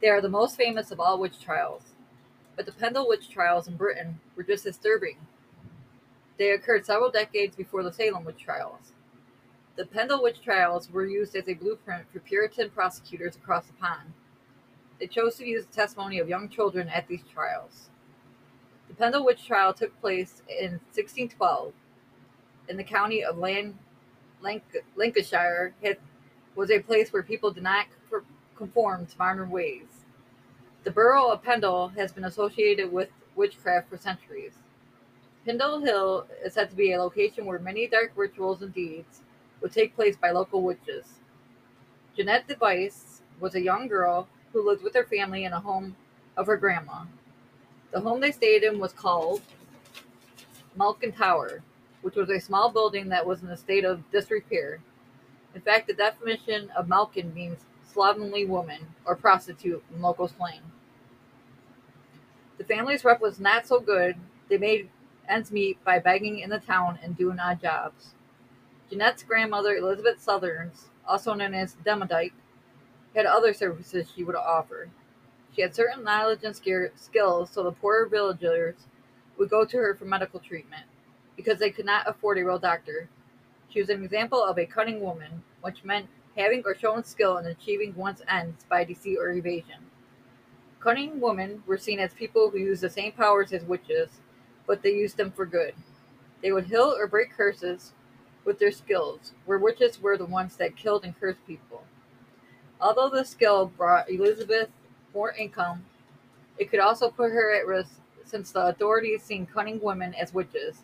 They 0.00 0.08
are 0.08 0.22
the 0.22 0.30
most 0.30 0.56
famous 0.56 0.90
of 0.90 0.98
all 0.98 1.20
witch 1.20 1.38
trials. 1.38 1.82
But 2.56 2.64
the 2.64 2.72
Pendle 2.72 3.06
witch 3.06 3.28
trials 3.28 3.68
in 3.68 3.76
Britain 3.76 4.18
were 4.34 4.44
just 4.44 4.64
as 4.64 4.76
disturbing. 4.76 5.18
They 6.38 6.52
occurred 6.52 6.86
several 6.86 7.10
decades 7.10 7.54
before 7.54 7.82
the 7.82 7.92
Salem 7.92 8.24
witch 8.24 8.42
trials. 8.42 8.94
The 9.76 9.84
Pendle 9.84 10.22
witch 10.22 10.40
trials 10.40 10.90
were 10.90 11.04
used 11.04 11.36
as 11.36 11.48
a 11.48 11.52
blueprint 11.52 12.10
for 12.10 12.20
Puritan 12.20 12.70
prosecutors 12.70 13.36
across 13.36 13.66
the 13.66 13.74
pond. 13.74 14.14
They 14.98 15.06
chose 15.06 15.36
to 15.36 15.46
use 15.46 15.66
the 15.66 15.74
testimony 15.74 16.18
of 16.18 16.30
young 16.30 16.48
children 16.48 16.88
at 16.88 17.08
these 17.08 17.24
trials. 17.30 17.90
The 18.88 18.94
Pendle 18.94 19.26
witch 19.26 19.46
trial 19.46 19.74
took 19.74 20.00
place 20.00 20.40
in 20.48 20.80
1612 20.94 21.74
in 22.70 22.76
the 22.78 22.84
county 22.84 23.22
of 23.22 23.36
Lan- 23.36 23.78
Lanc- 24.42 24.84
Lancashire. 24.96 25.74
It 25.82 26.00
was 26.54 26.70
a 26.70 26.78
place 26.80 27.12
where 27.12 27.22
people 27.22 27.50
did 27.50 27.64
not 27.64 27.86
conform 28.56 29.06
to 29.06 29.18
modern 29.18 29.50
ways. 29.50 30.04
The 30.84 30.90
borough 30.90 31.30
of 31.30 31.42
Pendle 31.42 31.88
has 31.88 32.12
been 32.12 32.24
associated 32.24 32.90
with 32.92 33.10
witchcraft 33.34 33.90
for 33.90 33.98
centuries. 33.98 34.54
Pendle 35.44 35.80
Hill 35.80 36.26
is 36.44 36.54
said 36.54 36.70
to 36.70 36.76
be 36.76 36.92
a 36.92 37.02
location 37.02 37.44
where 37.44 37.58
many 37.58 37.86
dark 37.86 38.12
rituals 38.16 38.62
and 38.62 38.72
deeds 38.72 39.20
would 39.60 39.72
take 39.72 39.96
place 39.96 40.16
by 40.16 40.30
local 40.30 40.62
witches. 40.62 41.06
Jeanette 42.16 42.48
Device 42.48 43.22
was 43.40 43.54
a 43.54 43.62
young 43.62 43.88
girl 43.88 44.28
who 44.52 44.66
lived 44.66 44.82
with 44.82 44.94
her 44.94 45.04
family 45.04 45.44
in 45.44 45.52
a 45.52 45.60
home 45.60 45.96
of 46.36 46.46
her 46.46 46.56
grandma. 46.56 47.04
The 47.92 48.00
home 48.00 48.20
they 48.20 48.32
stayed 48.32 48.62
in 48.62 48.78
was 48.78 48.92
called 48.92 49.42
Malkin 50.76 51.12
Tower, 51.12 51.62
which 52.02 52.16
was 52.16 52.30
a 52.30 52.40
small 52.40 52.70
building 52.70 53.08
that 53.08 53.26
was 53.26 53.42
in 53.42 53.48
a 53.48 53.56
state 53.56 53.84
of 53.84 54.10
disrepair. 54.10 54.80
In 55.54 55.60
fact, 55.60 55.86
the 55.86 55.94
definition 55.94 56.70
of 56.76 56.88
Malkin 56.88 57.34
means 57.34 57.58
slovenly 57.92 58.44
woman 58.44 58.94
or 59.04 59.16
prostitute 59.16 59.82
in 59.92 60.00
local 60.00 60.28
slang. 60.28 60.60
The 62.58 62.64
family's 62.64 63.04
rep 63.04 63.20
was 63.20 63.40
not 63.40 63.66
so 63.66 63.80
good. 63.80 64.16
They 64.48 64.58
made 64.58 64.88
ends 65.28 65.50
meet 65.50 65.82
by 65.84 65.98
begging 65.98 66.40
in 66.40 66.50
the 66.50 66.58
town 66.58 66.98
and 67.02 67.16
doing 67.16 67.38
odd 67.38 67.60
jobs. 67.60 68.14
Jeanette's 68.90 69.22
grandmother, 69.22 69.76
Elizabeth 69.76 70.20
Southerns, 70.20 70.88
also 71.06 71.34
known 71.34 71.54
as 71.54 71.76
Demdike, 71.86 72.32
had 73.14 73.26
other 73.26 73.52
services 73.52 74.10
she 74.14 74.24
would 74.24 74.34
offer. 74.34 74.88
She 75.54 75.62
had 75.62 75.74
certain 75.74 76.04
knowledge 76.04 76.40
and 76.44 76.54
skills, 76.54 77.50
so 77.50 77.62
the 77.62 77.72
poorer 77.72 78.06
villagers 78.06 78.86
would 79.38 79.50
go 79.50 79.64
to 79.64 79.76
her 79.76 79.94
for 79.94 80.04
medical 80.04 80.40
treatment 80.40 80.84
because 81.36 81.58
they 81.58 81.70
could 81.70 81.86
not 81.86 82.08
afford 82.08 82.38
a 82.38 82.44
real 82.44 82.58
doctor. 82.58 83.08
She 83.68 83.80
was 83.80 83.88
an 83.88 84.02
example 84.02 84.42
of 84.42 84.58
a 84.58 84.66
cunning 84.66 85.00
woman, 85.00 85.42
which 85.62 85.84
meant 85.84 86.08
having 86.36 86.62
or 86.64 86.74
showing 86.74 87.04
skill 87.04 87.38
in 87.38 87.46
achieving 87.46 87.94
one's 87.94 88.22
ends 88.28 88.64
by 88.68 88.84
deceit 88.84 89.18
or 89.18 89.30
evasion. 89.30 89.90
Cunning 90.80 91.20
women 91.20 91.62
were 91.66 91.78
seen 91.78 91.98
as 91.98 92.14
people 92.14 92.50
who 92.50 92.58
used 92.58 92.82
the 92.82 92.90
same 92.90 93.12
powers 93.12 93.52
as 93.52 93.64
witches, 93.64 94.20
but 94.66 94.82
they 94.82 94.94
used 94.94 95.16
them 95.16 95.30
for 95.30 95.44
good. 95.44 95.74
They 96.42 96.52
would 96.52 96.66
heal 96.66 96.94
or 96.96 97.06
break 97.06 97.32
curses 97.36 97.92
with 98.44 98.58
their 98.58 98.72
skills, 98.72 99.32
where 99.44 99.58
witches 99.58 100.00
were 100.00 100.16
the 100.16 100.24
ones 100.24 100.56
that 100.56 100.76
killed 100.76 101.04
and 101.04 101.18
cursed 101.20 101.46
people. 101.46 101.84
Although 102.80 103.10
the 103.10 103.24
skill 103.24 103.66
brought 103.66 104.10
Elizabeth 104.10 104.70
more 105.14 105.32
income, 105.32 105.84
it 106.58 106.70
could 106.70 106.80
also 106.80 107.10
put 107.10 107.30
her 107.30 107.54
at 107.54 107.66
risk 107.66 107.92
since 108.24 108.52
the 108.52 108.66
authorities 108.66 109.22
seen 109.22 109.46
cunning 109.46 109.80
women 109.80 110.14
as 110.14 110.32
witches. 110.32 110.82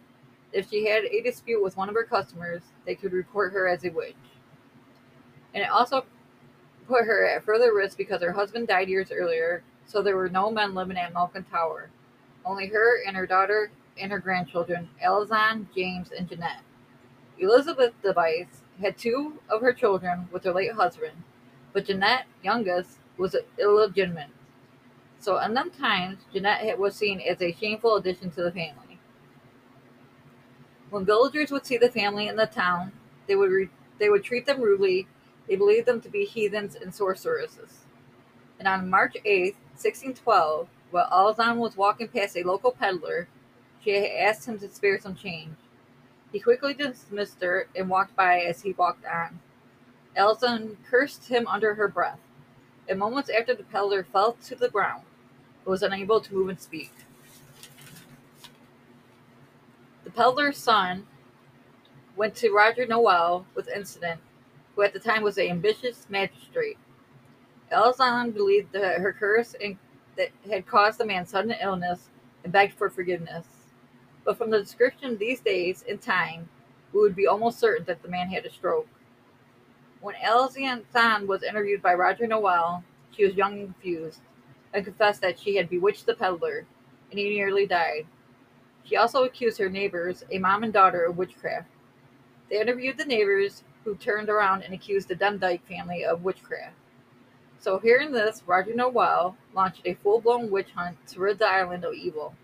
If 0.56 0.70
she 0.70 0.86
had 0.86 1.04
a 1.04 1.20
dispute 1.20 1.62
with 1.62 1.76
one 1.76 1.90
of 1.90 1.94
her 1.94 2.04
customers, 2.04 2.62
they 2.86 2.94
could 2.94 3.12
report 3.12 3.52
her 3.52 3.68
as 3.68 3.84
a 3.84 3.90
witch. 3.90 4.16
And 5.52 5.62
it 5.62 5.68
also 5.68 6.06
put 6.88 7.04
her 7.04 7.26
at 7.26 7.44
further 7.44 7.74
risk 7.74 7.98
because 7.98 8.22
her 8.22 8.32
husband 8.32 8.66
died 8.66 8.88
years 8.88 9.12
earlier, 9.12 9.62
so 9.84 10.00
there 10.00 10.16
were 10.16 10.30
no 10.30 10.50
men 10.50 10.74
living 10.74 10.96
at 10.96 11.12
Malkin 11.12 11.44
Tower. 11.44 11.90
Only 12.42 12.68
her 12.68 13.02
and 13.06 13.14
her 13.14 13.26
daughter 13.26 13.70
and 14.00 14.10
her 14.10 14.18
grandchildren, 14.18 14.88
Alizon, 15.04 15.68
James, 15.74 16.10
and 16.10 16.26
Jeanette. 16.26 16.62
Elizabeth 17.38 17.92
Device 18.02 18.62
had 18.80 18.96
two 18.96 19.38
of 19.50 19.60
her 19.60 19.74
children 19.74 20.26
with 20.32 20.44
her 20.44 20.54
late 20.54 20.72
husband, 20.72 21.22
but 21.74 21.84
Jeanette, 21.84 22.24
youngest, 22.42 22.98
was 23.18 23.36
illegitimate. 23.58 24.30
So 25.18 25.38
in 25.38 25.52
them 25.52 25.70
times, 25.70 26.20
Jeanette 26.32 26.78
was 26.78 26.96
seen 26.96 27.20
as 27.20 27.42
a 27.42 27.52
shameful 27.52 27.96
addition 27.96 28.30
to 28.30 28.42
the 28.42 28.52
family. 28.52 28.85
When 30.90 31.04
villagers 31.04 31.50
would 31.50 31.66
see 31.66 31.76
the 31.76 31.90
family 31.90 32.28
in 32.28 32.36
the 32.36 32.46
town, 32.46 32.92
they 33.26 33.34
would 33.34 33.50
re- 33.50 33.70
they 33.98 34.08
would 34.08 34.24
treat 34.24 34.46
them 34.46 34.60
rudely. 34.60 35.06
They 35.48 35.56
believed 35.56 35.86
them 35.86 36.00
to 36.02 36.08
be 36.08 36.24
heathens 36.24 36.74
and 36.74 36.94
sorceresses. 36.94 37.84
And 38.58 38.68
on 38.68 38.90
March 38.90 39.16
8, 39.24 39.54
1612, 39.74 40.68
while 40.90 41.08
Alizon 41.10 41.58
was 41.58 41.76
walking 41.76 42.08
past 42.08 42.36
a 42.36 42.42
local 42.42 42.70
peddler, 42.72 43.28
she 43.82 43.90
had 43.90 44.10
asked 44.10 44.46
him 44.46 44.58
to 44.58 44.70
spare 44.70 45.00
some 45.00 45.14
change. 45.14 45.56
He 46.32 46.40
quickly 46.40 46.74
dismissed 46.74 47.40
her 47.42 47.68
and 47.74 47.88
walked 47.88 48.16
by 48.16 48.40
as 48.40 48.62
he 48.62 48.72
walked 48.72 49.04
on. 49.06 49.40
Alizon 50.16 50.76
cursed 50.88 51.28
him 51.28 51.46
under 51.46 51.74
her 51.74 51.88
breath. 51.88 52.20
And 52.88 52.98
moments 52.98 53.30
after 53.30 53.54
the 53.54 53.64
peddler 53.64 54.04
fell 54.04 54.34
to 54.44 54.54
the 54.54 54.68
ground, 54.68 55.02
and 55.64 55.70
was 55.70 55.82
unable 55.82 56.20
to 56.20 56.34
move 56.34 56.48
and 56.48 56.60
speak. 56.60 56.92
Peddler's 60.16 60.56
son 60.56 61.06
went 62.16 62.34
to 62.36 62.50
Roger 62.50 62.86
Nowell 62.86 63.46
with 63.54 63.68
incident, 63.68 64.18
who 64.74 64.82
at 64.82 64.94
the 64.94 64.98
time 64.98 65.22
was 65.22 65.36
an 65.36 65.48
ambitious 65.48 66.06
magistrate. 66.08 66.78
Alizon 67.70 68.32
believed 68.32 68.72
that 68.72 69.00
her 69.00 69.12
curse 69.12 69.54
and 69.62 69.76
that 70.16 70.30
had 70.50 70.66
caused 70.66 70.98
the 70.98 71.04
man 71.04 71.26
sudden 71.26 71.54
illness 71.60 72.08
and 72.42 72.52
begged 72.52 72.72
for 72.72 72.88
forgiveness. 72.88 73.44
But 74.24 74.38
from 74.38 74.48
the 74.48 74.58
description 74.58 75.18
these 75.18 75.40
days 75.40 75.82
in 75.82 75.98
time, 75.98 76.48
we 76.94 77.00
would 77.00 77.14
be 77.14 77.26
almost 77.26 77.58
certain 77.58 77.84
that 77.84 78.02
the 78.02 78.08
man 78.08 78.30
had 78.30 78.46
a 78.46 78.50
stroke. 78.50 78.88
When 80.00 80.14
Alizon 80.14 81.26
was 81.26 81.42
interviewed 81.42 81.82
by 81.82 81.94
Roger 81.94 82.26
Nowell, 82.26 82.82
she 83.10 83.26
was 83.26 83.34
young 83.34 83.58
and 83.58 83.74
confused, 83.74 84.20
and 84.72 84.84
confessed 84.84 85.20
that 85.20 85.38
she 85.38 85.56
had 85.56 85.68
bewitched 85.68 86.06
the 86.06 86.14
peddler, 86.14 86.64
and 87.10 87.18
he 87.18 87.28
nearly 87.28 87.66
died. 87.66 88.06
She 88.88 88.96
also 88.96 89.24
accused 89.24 89.58
her 89.58 89.68
neighbors, 89.68 90.24
a 90.30 90.38
mom 90.38 90.62
and 90.62 90.72
daughter, 90.72 91.04
of 91.04 91.16
witchcraft. 91.16 91.68
They 92.48 92.60
interviewed 92.60 92.98
the 92.98 93.04
neighbors, 93.04 93.64
who 93.84 93.96
turned 93.96 94.28
around 94.28 94.62
and 94.62 94.74
accused 94.74 95.08
the 95.08 95.16
Demdike 95.16 95.62
family 95.62 96.04
of 96.04 96.24
witchcraft. 96.24 96.74
So, 97.58 97.78
hearing 97.78 98.12
this, 98.12 98.42
Roger 98.46 98.74
Nowell 98.74 99.36
launched 99.54 99.82
a 99.84 99.94
full 99.94 100.20
blown 100.20 100.50
witch 100.50 100.70
hunt 100.74 100.98
to 101.08 101.20
rid 101.20 101.38
the 101.38 101.46
island 101.46 101.84
of 101.84 101.94
evil. 101.94 102.34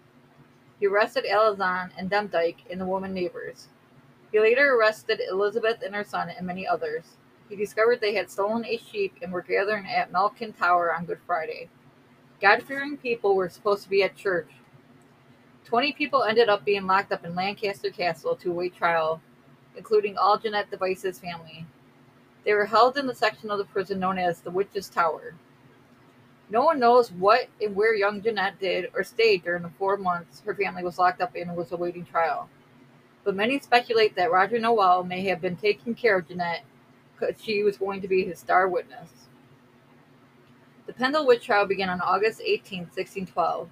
He 0.80 0.86
arrested 0.86 1.24
Alizon 1.24 1.90
and 1.96 2.10
Demdike 2.10 2.70
and 2.70 2.80
the 2.80 2.86
woman 2.86 3.12
neighbors. 3.14 3.68
He 4.32 4.40
later 4.40 4.74
arrested 4.74 5.20
Elizabeth 5.30 5.82
and 5.84 5.94
her 5.94 6.04
son 6.04 6.30
and 6.30 6.46
many 6.46 6.66
others. 6.66 7.04
He 7.48 7.56
discovered 7.56 8.00
they 8.00 8.14
had 8.14 8.30
stolen 8.30 8.64
a 8.64 8.78
sheep 8.78 9.14
and 9.22 9.32
were 9.32 9.42
gathering 9.42 9.86
at 9.86 10.10
Malkin 10.10 10.52
Tower 10.52 10.92
on 10.92 11.04
Good 11.04 11.20
Friday. 11.26 11.68
God 12.40 12.62
fearing 12.62 12.96
people 12.96 13.36
were 13.36 13.48
supposed 13.48 13.82
to 13.84 13.90
be 13.90 14.02
at 14.02 14.16
church. 14.16 14.48
Twenty 15.64 15.92
people 15.92 16.24
ended 16.24 16.48
up 16.48 16.64
being 16.64 16.86
locked 16.86 17.12
up 17.12 17.24
in 17.24 17.34
Lancaster 17.34 17.90
Castle 17.90 18.36
to 18.36 18.50
await 18.50 18.74
trial, 18.74 19.20
including 19.76 20.18
all 20.18 20.38
Jeanette 20.38 20.70
Device's 20.70 21.18
family. 21.18 21.66
They 22.44 22.54
were 22.54 22.66
held 22.66 22.96
in 22.96 23.06
the 23.06 23.14
section 23.14 23.50
of 23.50 23.58
the 23.58 23.64
prison 23.64 24.00
known 24.00 24.18
as 24.18 24.40
the 24.40 24.50
Witch's 24.50 24.88
Tower. 24.88 25.34
No 26.50 26.64
one 26.64 26.80
knows 26.80 27.10
what 27.10 27.48
and 27.62 27.74
where 27.74 27.94
young 27.94 28.20
Jeanette 28.20 28.58
did 28.60 28.90
or 28.94 29.04
stayed 29.04 29.44
during 29.44 29.62
the 29.62 29.70
four 29.70 29.96
months 29.96 30.42
her 30.44 30.54
family 30.54 30.84
was 30.84 30.98
locked 30.98 31.22
up 31.22 31.34
in 31.34 31.48
and 31.48 31.56
was 31.56 31.72
awaiting 31.72 32.04
trial. 32.04 32.50
But 33.24 33.36
many 33.36 33.58
speculate 33.60 34.16
that 34.16 34.32
Roger 34.32 34.58
Nowell 34.58 35.04
may 35.04 35.22
have 35.26 35.40
been 35.40 35.56
taking 35.56 35.94
care 35.94 36.18
of 36.18 36.28
Jeanette 36.28 36.64
because 37.14 37.42
she 37.42 37.62
was 37.62 37.76
going 37.76 38.02
to 38.02 38.08
be 38.08 38.24
his 38.24 38.38
star 38.38 38.68
witness. 38.68 39.08
The 40.86 40.92
Pendle 40.92 41.26
witch 41.26 41.46
trial 41.46 41.66
began 41.66 41.88
on 41.88 42.00
August 42.00 42.40
18, 42.44 42.80
1612. 42.80 43.68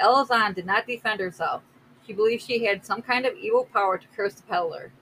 Alizon 0.00 0.54
did 0.54 0.66
not 0.66 0.86
defend 0.86 1.20
herself. 1.20 1.62
She 2.06 2.12
believed 2.12 2.42
she 2.42 2.64
had 2.64 2.84
some 2.84 3.02
kind 3.02 3.26
of 3.26 3.36
evil 3.36 3.68
power 3.72 3.98
to 3.98 4.06
curse 4.16 4.34
the 4.34 4.42
peddler. 4.42 4.92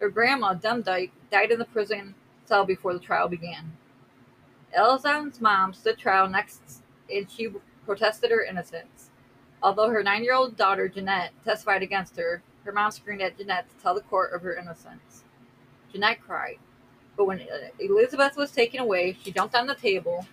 Her 0.00 0.10
grandma, 0.10 0.54
Demdike, 0.54 1.12
died 1.30 1.50
in 1.50 1.58
the 1.58 1.64
prison 1.64 2.14
cell 2.44 2.64
before 2.64 2.92
the 2.92 3.00
trial 3.00 3.28
began. 3.28 3.72
Alizon's 4.76 5.40
mom 5.40 5.72
stood 5.72 5.98
trial 5.98 6.28
next 6.28 6.82
and 7.12 7.30
she 7.30 7.48
protested 7.84 8.30
her 8.30 8.44
innocence. 8.44 9.10
Although 9.62 9.88
her 9.88 10.02
nine 10.02 10.22
year 10.22 10.34
old 10.34 10.56
daughter, 10.56 10.88
Jeanette, 10.88 11.32
testified 11.44 11.82
against 11.82 12.16
her, 12.16 12.42
her 12.64 12.72
mom 12.72 12.90
screamed 12.90 13.22
at 13.22 13.38
Jeanette 13.38 13.68
to 13.70 13.82
tell 13.82 13.94
the 13.94 14.00
court 14.02 14.32
of 14.32 14.42
her 14.42 14.56
innocence. 14.56 15.24
Jeanette 15.92 16.20
cried. 16.20 16.58
But 17.16 17.26
when 17.26 17.46
Elizabeth 17.80 18.36
was 18.36 18.50
taken 18.50 18.80
away, 18.80 19.16
she 19.22 19.32
jumped 19.32 19.54
on 19.54 19.66
the 19.66 19.74
table, 19.74 20.26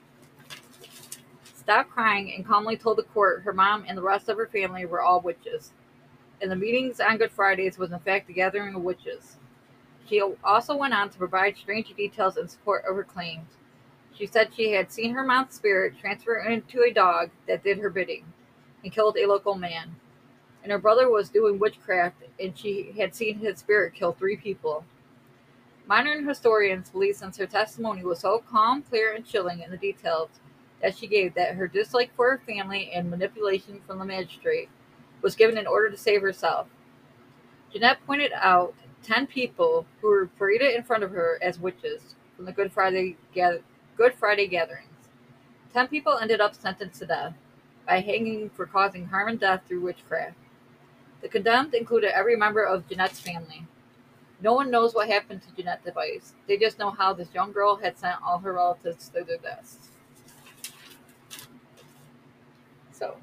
stopped 1.63 1.91
crying, 1.91 2.33
and 2.33 2.45
calmly 2.45 2.75
told 2.75 2.97
the 2.97 3.03
court 3.03 3.43
her 3.43 3.53
mom 3.53 3.85
and 3.87 3.97
the 3.97 4.01
rest 4.01 4.27
of 4.27 4.37
her 4.37 4.47
family 4.47 4.85
were 4.85 5.01
all 5.01 5.21
witches. 5.21 5.71
And 6.41 6.51
the 6.51 6.55
meetings 6.55 6.99
on 6.99 7.17
Good 7.17 7.31
Fridays 7.31 7.77
was 7.77 7.91
in 7.91 7.99
fact 7.99 8.27
the 8.27 8.33
gathering 8.33 8.75
of 8.75 8.81
witches. 8.81 9.37
She 10.07 10.21
also 10.43 10.75
went 10.75 10.93
on 10.93 11.09
to 11.09 11.17
provide 11.17 11.55
strange 11.55 11.93
details 11.95 12.35
in 12.35 12.49
support 12.49 12.83
of 12.87 12.95
her 12.97 13.03
claims. 13.03 13.47
She 14.13 14.27
said 14.27 14.53
she 14.53 14.71
had 14.73 14.91
seen 14.91 15.13
her 15.13 15.23
mom's 15.23 15.55
spirit 15.55 15.97
transfer 15.99 16.37
into 16.37 16.83
a 16.83 16.93
dog 16.93 17.29
that 17.47 17.63
did 17.63 17.79
her 17.79 17.89
bidding 17.89 18.25
and 18.83 18.91
killed 18.91 19.17
a 19.17 19.25
local 19.25 19.55
man. 19.55 19.95
And 20.61 20.71
her 20.71 20.77
brother 20.77 21.09
was 21.09 21.29
doing 21.29 21.59
witchcraft 21.59 22.17
and 22.39 22.57
she 22.57 22.93
had 22.97 23.15
seen 23.15 23.39
his 23.39 23.59
spirit 23.59 23.93
kill 23.93 24.11
three 24.11 24.35
people. 24.35 24.83
Modern 25.87 26.27
historians 26.27 26.89
believe 26.89 27.15
since 27.15 27.37
her 27.37 27.47
testimony 27.47 28.03
was 28.03 28.19
so 28.19 28.43
calm, 28.49 28.81
clear, 28.81 29.13
and 29.13 29.25
chilling 29.25 29.61
in 29.61 29.71
the 29.71 29.77
details 29.77 30.29
that 30.83 30.95
she 30.97 31.07
gave 31.07 31.33
that 31.33 31.55
her 31.55 31.67
dislike 31.67 32.11
for 32.15 32.29
her 32.29 32.41
family 32.45 32.91
and 32.93 33.09
manipulation 33.09 33.81
from 33.87 33.97
the 33.97 34.05
magistrate 34.05 34.69
was 35.21 35.35
given 35.35 35.57
in 35.57 35.65
order 35.65 35.89
to 35.89 35.97
save 35.97 36.21
herself. 36.21 36.67
Jeanette 37.71 38.05
pointed 38.05 38.33
out 38.35 38.75
ten 39.01 39.25
people 39.25 39.87
who 40.01 40.09
were 40.09 40.27
paraded 40.37 40.75
in 40.75 40.83
front 40.83 41.03
of 41.03 41.11
her 41.11 41.39
as 41.41 41.59
witches 41.59 42.15
from 42.35 42.45
the 42.45 42.51
Good 42.51 42.71
Friday 42.73 43.15
Good 43.33 44.13
Friday 44.13 44.47
gatherings. 44.47 44.89
Ten 45.73 45.87
people 45.87 46.17
ended 46.17 46.41
up 46.41 46.53
sentenced 46.53 46.99
to 46.99 47.05
death 47.05 47.33
by 47.87 48.01
hanging 48.01 48.49
for 48.49 48.65
causing 48.65 49.05
harm 49.05 49.29
and 49.29 49.39
death 49.39 49.61
through 49.67 49.81
witchcraft. 49.81 50.35
The 51.21 51.29
condemned 51.29 51.73
included 51.73 52.15
every 52.15 52.35
member 52.35 52.63
of 52.63 52.87
Jeanette's 52.89 53.19
family. 53.21 53.65
No 54.41 54.53
one 54.53 54.69
knows 54.69 54.93
what 54.93 55.07
happened 55.07 55.41
to 55.43 55.55
Jeanette 55.55 55.85
Device. 55.85 56.33
They 56.47 56.57
just 56.57 56.77
know 56.77 56.91
how 56.91 57.13
this 57.13 57.33
young 57.33 57.53
girl 57.53 57.77
had 57.77 57.97
sent 57.97 58.21
all 58.21 58.39
her 58.39 58.53
relatives 58.53 59.07
to 59.09 59.23
their 59.23 59.37
deaths. 59.37 59.91
So, 63.03 63.17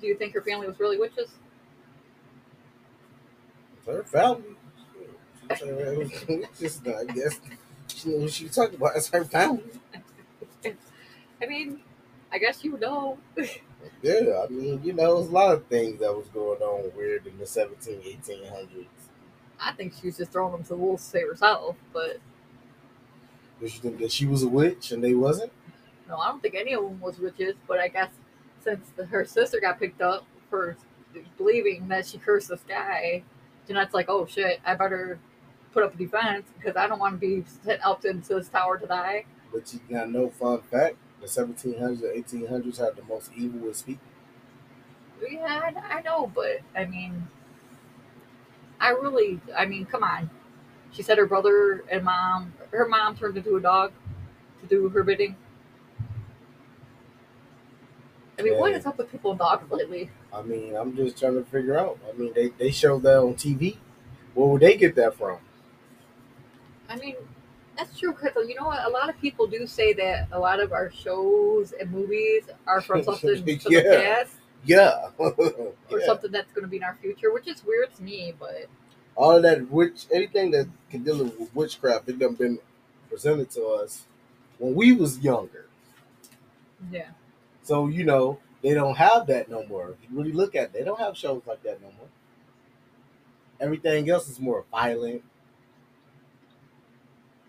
do 0.00 0.06
you 0.06 0.14
think 0.14 0.34
her 0.34 0.40
family 0.40 0.68
was 0.68 0.78
really 0.78 0.96
witches? 0.96 1.30
Her 3.84 4.04
family. 4.04 4.56
Just, 6.60 6.86
I 6.86 7.04
guess 7.06 7.40
she 7.88 8.08
knows 8.10 8.22
what 8.22 8.32
she 8.32 8.44
was 8.44 8.54
talking 8.54 8.76
about. 8.76 8.92
It's 8.94 9.08
her 9.08 9.24
family. 9.24 9.64
I 11.42 11.46
mean, 11.46 11.80
I 12.30 12.38
guess 12.38 12.62
you 12.62 12.78
know. 12.78 13.18
yeah, 14.02 14.44
I 14.44 14.46
mean, 14.48 14.80
you 14.84 14.92
know, 14.92 15.16
there's 15.16 15.28
a 15.28 15.32
lot 15.32 15.54
of 15.54 15.66
things 15.66 15.98
that 15.98 16.14
was 16.14 16.28
going 16.28 16.60
on 16.60 16.96
weird 16.96 17.26
in 17.26 17.36
the 17.36 17.46
17, 17.46 18.00
1800s. 18.00 18.86
I 19.60 19.72
think 19.72 19.94
she 20.00 20.06
was 20.06 20.18
just 20.18 20.30
throwing 20.30 20.52
them 20.52 20.62
to 20.62 20.68
the 20.68 20.76
wolves 20.76 21.02
to 21.04 21.10
save 21.10 21.28
herself, 21.28 21.74
but. 21.92 22.20
Did 23.58 23.74
you 23.74 23.80
think 23.80 23.98
that 23.98 24.12
she 24.12 24.26
was 24.26 24.44
a 24.44 24.48
witch 24.48 24.92
and 24.92 25.02
they 25.02 25.14
wasn't? 25.14 25.50
No, 26.08 26.16
I 26.16 26.28
don't 26.28 26.40
think 26.40 26.54
any 26.54 26.74
of 26.74 26.84
them 26.84 27.00
was 27.00 27.18
witches, 27.18 27.56
but 27.66 27.80
I 27.80 27.88
guess 27.88 28.10
since 28.62 28.90
the, 28.96 29.06
her 29.06 29.24
sister 29.24 29.60
got 29.60 29.78
picked 29.78 30.00
up 30.00 30.24
for 30.48 30.76
believing 31.36 31.88
that 31.88 32.06
she 32.06 32.18
cursed 32.18 32.48
this 32.48 32.62
guy, 32.68 33.22
Jeanette's 33.66 33.94
like, 33.94 34.08
oh 34.08 34.26
shit, 34.26 34.60
I 34.64 34.74
better 34.74 35.18
put 35.72 35.84
up 35.84 35.94
a 35.94 35.96
defense 35.96 36.46
because 36.56 36.76
I 36.76 36.86
don't 36.86 36.98
want 36.98 37.20
to 37.20 37.26
be 37.26 37.44
sent 37.64 37.80
out 37.84 38.04
into 38.04 38.34
this 38.34 38.48
tower 38.48 38.78
to 38.78 38.86
die. 38.86 39.24
But 39.52 39.72
you 39.72 39.80
got 39.90 40.10
no 40.10 40.28
fun 40.30 40.60
fact: 40.62 40.96
the 41.20 41.26
1700s, 41.26 42.02
and 42.02 42.24
1800s 42.24 42.78
had 42.78 42.96
the 42.96 43.02
most 43.08 43.30
evil 43.36 43.72
people. 43.84 44.06
Yeah, 45.28 45.72
I, 45.76 45.98
I 45.98 46.02
know, 46.02 46.30
but 46.34 46.60
I 46.74 46.86
mean, 46.86 47.28
I 48.80 48.90
really, 48.90 49.40
I 49.56 49.66
mean, 49.66 49.84
come 49.86 50.02
on. 50.02 50.30
She 50.92 51.02
said 51.02 51.18
her 51.18 51.26
brother 51.26 51.84
and 51.90 52.04
mom, 52.04 52.52
her 52.72 52.88
mom 52.88 53.16
turned 53.16 53.36
into 53.36 53.56
a 53.56 53.60
dog 53.60 53.92
to 54.60 54.66
do 54.66 54.88
her 54.88 55.02
bidding. 55.04 55.36
I 58.40 58.42
mean, 58.42 58.58
what 58.58 58.72
is 58.72 58.86
up 58.86 58.96
with 58.98 59.10
people 59.10 59.34
dogs 59.34 59.70
lately? 59.70 60.10
I 60.32 60.42
mean, 60.42 60.74
I'm 60.74 60.96
just 60.96 61.18
trying 61.18 61.34
to 61.34 61.44
figure 61.44 61.78
out. 61.78 61.98
I 62.08 62.16
mean, 62.16 62.32
they, 62.34 62.48
they 62.48 62.70
showed 62.70 63.02
that 63.02 63.18
on 63.18 63.34
TV. 63.34 63.76
Where 64.34 64.48
would 64.48 64.62
they 64.62 64.76
get 64.76 64.94
that 64.94 65.14
from? 65.14 65.38
I 66.88 66.96
mean, 66.96 67.16
that's 67.76 67.98
true 67.98 68.12
because 68.12 68.48
you 68.48 68.54
know 68.54 68.66
what? 68.66 68.84
A 68.84 68.88
lot 68.88 69.08
of 69.08 69.20
people 69.20 69.46
do 69.46 69.66
say 69.66 69.92
that 69.92 70.28
a 70.32 70.38
lot 70.38 70.60
of 70.60 70.72
our 70.72 70.90
shows 70.90 71.72
and 71.72 71.90
movies 71.90 72.44
are 72.66 72.80
from 72.80 73.02
something 73.04 73.58
from 73.58 73.72
yeah. 73.72 73.82
the 73.82 73.88
past. 73.90 74.32
Yeah. 74.64 75.08
or 75.18 75.74
yeah. 75.90 76.06
something 76.06 76.32
that's 76.32 76.52
going 76.52 76.64
to 76.64 76.68
be 76.68 76.78
in 76.78 76.84
our 76.84 76.96
future, 77.00 77.32
which 77.32 77.46
is 77.46 77.64
weird 77.64 77.94
to 77.96 78.02
me, 78.02 78.32
but. 78.38 78.66
All 79.16 79.36
of 79.36 79.42
that, 79.42 79.70
witch, 79.70 80.06
anything 80.12 80.50
that 80.52 80.68
can 80.90 81.02
deal 81.02 81.18
with 81.18 81.54
witchcraft, 81.54 82.08
it 82.08 82.18
done 82.18 82.34
been 82.34 82.58
presented 83.10 83.50
to 83.50 83.66
us 83.66 84.04
when 84.58 84.74
we 84.74 84.92
was 84.92 85.18
younger. 85.18 85.66
Yeah. 86.90 87.10
So, 87.70 87.86
you 87.86 88.02
know, 88.02 88.40
they 88.64 88.74
don't 88.74 88.96
have 88.96 89.28
that 89.28 89.48
no 89.48 89.64
more. 89.64 89.90
If 89.90 90.10
you 90.10 90.18
really 90.18 90.32
look 90.32 90.56
at 90.56 90.64
it, 90.64 90.72
they 90.72 90.82
don't 90.82 90.98
have 90.98 91.16
shows 91.16 91.42
like 91.46 91.62
that 91.62 91.80
no 91.80 91.86
more. 91.96 92.08
Everything 93.60 94.10
else 94.10 94.28
is 94.28 94.40
more 94.40 94.64
violent, 94.72 95.22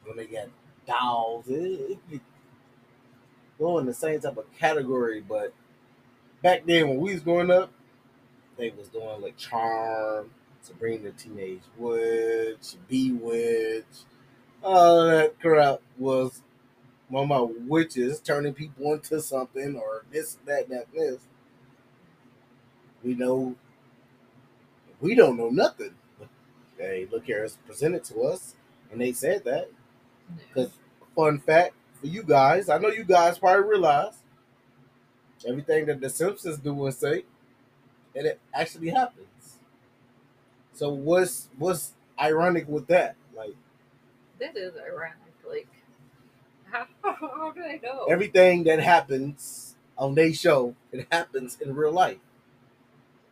when 0.05 0.17
they 0.17 0.27
got 0.27 0.49
dolls. 0.85 1.45
It, 1.47 1.97
it, 2.11 2.21
go 3.57 3.79
in 3.79 3.87
the 3.87 3.95
same 3.95 4.19
type 4.19 4.37
of 4.37 4.45
category, 4.59 5.21
but 5.21 5.55
back 6.43 6.67
then 6.67 6.89
when 6.89 6.99
we 6.99 7.13
was 7.13 7.23
growing 7.23 7.49
up, 7.49 7.71
they 8.57 8.69
was 8.69 8.89
doing 8.89 9.21
like 9.21 9.37
Charm, 9.37 10.29
Sabrina 10.61 11.05
the 11.05 11.11
Teenage 11.13 11.63
Witch, 11.79 12.75
Bewitch, 12.87 14.05
all 14.61 15.03
that 15.07 15.39
crap 15.39 15.81
was 15.97 16.43
one 17.11 17.27
my 17.27 17.41
witches 17.41 18.19
turning 18.19 18.53
people 18.53 18.93
into 18.93 19.21
something 19.21 19.75
or 19.75 20.05
this, 20.11 20.37
that, 20.45 20.69
that, 20.69 20.87
this. 20.93 21.19
We 23.03 23.15
know 23.15 23.55
we 24.99 25.15
don't 25.15 25.37
know 25.37 25.49
nothing. 25.49 25.95
Hey, 26.77 27.07
look 27.11 27.25
here, 27.25 27.43
it's 27.43 27.57
presented 27.67 28.03
to 28.05 28.21
us, 28.23 28.55
and 28.91 29.01
they 29.01 29.13
said 29.13 29.43
that. 29.45 29.69
Because 30.47 30.71
fun 31.15 31.39
fact 31.39 31.73
for 31.99 32.07
you 32.07 32.23
guys, 32.23 32.69
I 32.69 32.77
know 32.77 32.89
you 32.89 33.03
guys 33.03 33.37
probably 33.37 33.69
realize 33.69 34.13
everything 35.47 35.85
that 35.87 36.01
the 36.01 36.09
Simpsons 36.09 36.57
do 36.59 36.85
and 36.85 36.93
say, 36.93 37.25
and 38.15 38.27
it 38.27 38.39
actually 38.53 38.89
happens. 38.89 39.59
So 40.73 40.89
what's 40.89 41.49
what's 41.57 41.93
ironic 42.19 42.67
with 42.67 42.87
that? 42.87 43.15
Like 43.35 43.55
That 44.39 44.55
is 44.57 44.73
ironic. 44.75 45.15
How, 46.71 46.85
how 47.03 47.51
do 47.51 47.61
I 47.63 47.79
know? 47.83 48.05
everything 48.05 48.63
that 48.65 48.79
happens 48.79 49.75
on 49.97 50.15
their 50.15 50.33
show, 50.33 50.75
it 50.91 51.07
happens 51.11 51.57
in 51.61 51.75
real 51.75 51.91
life. 51.91 52.17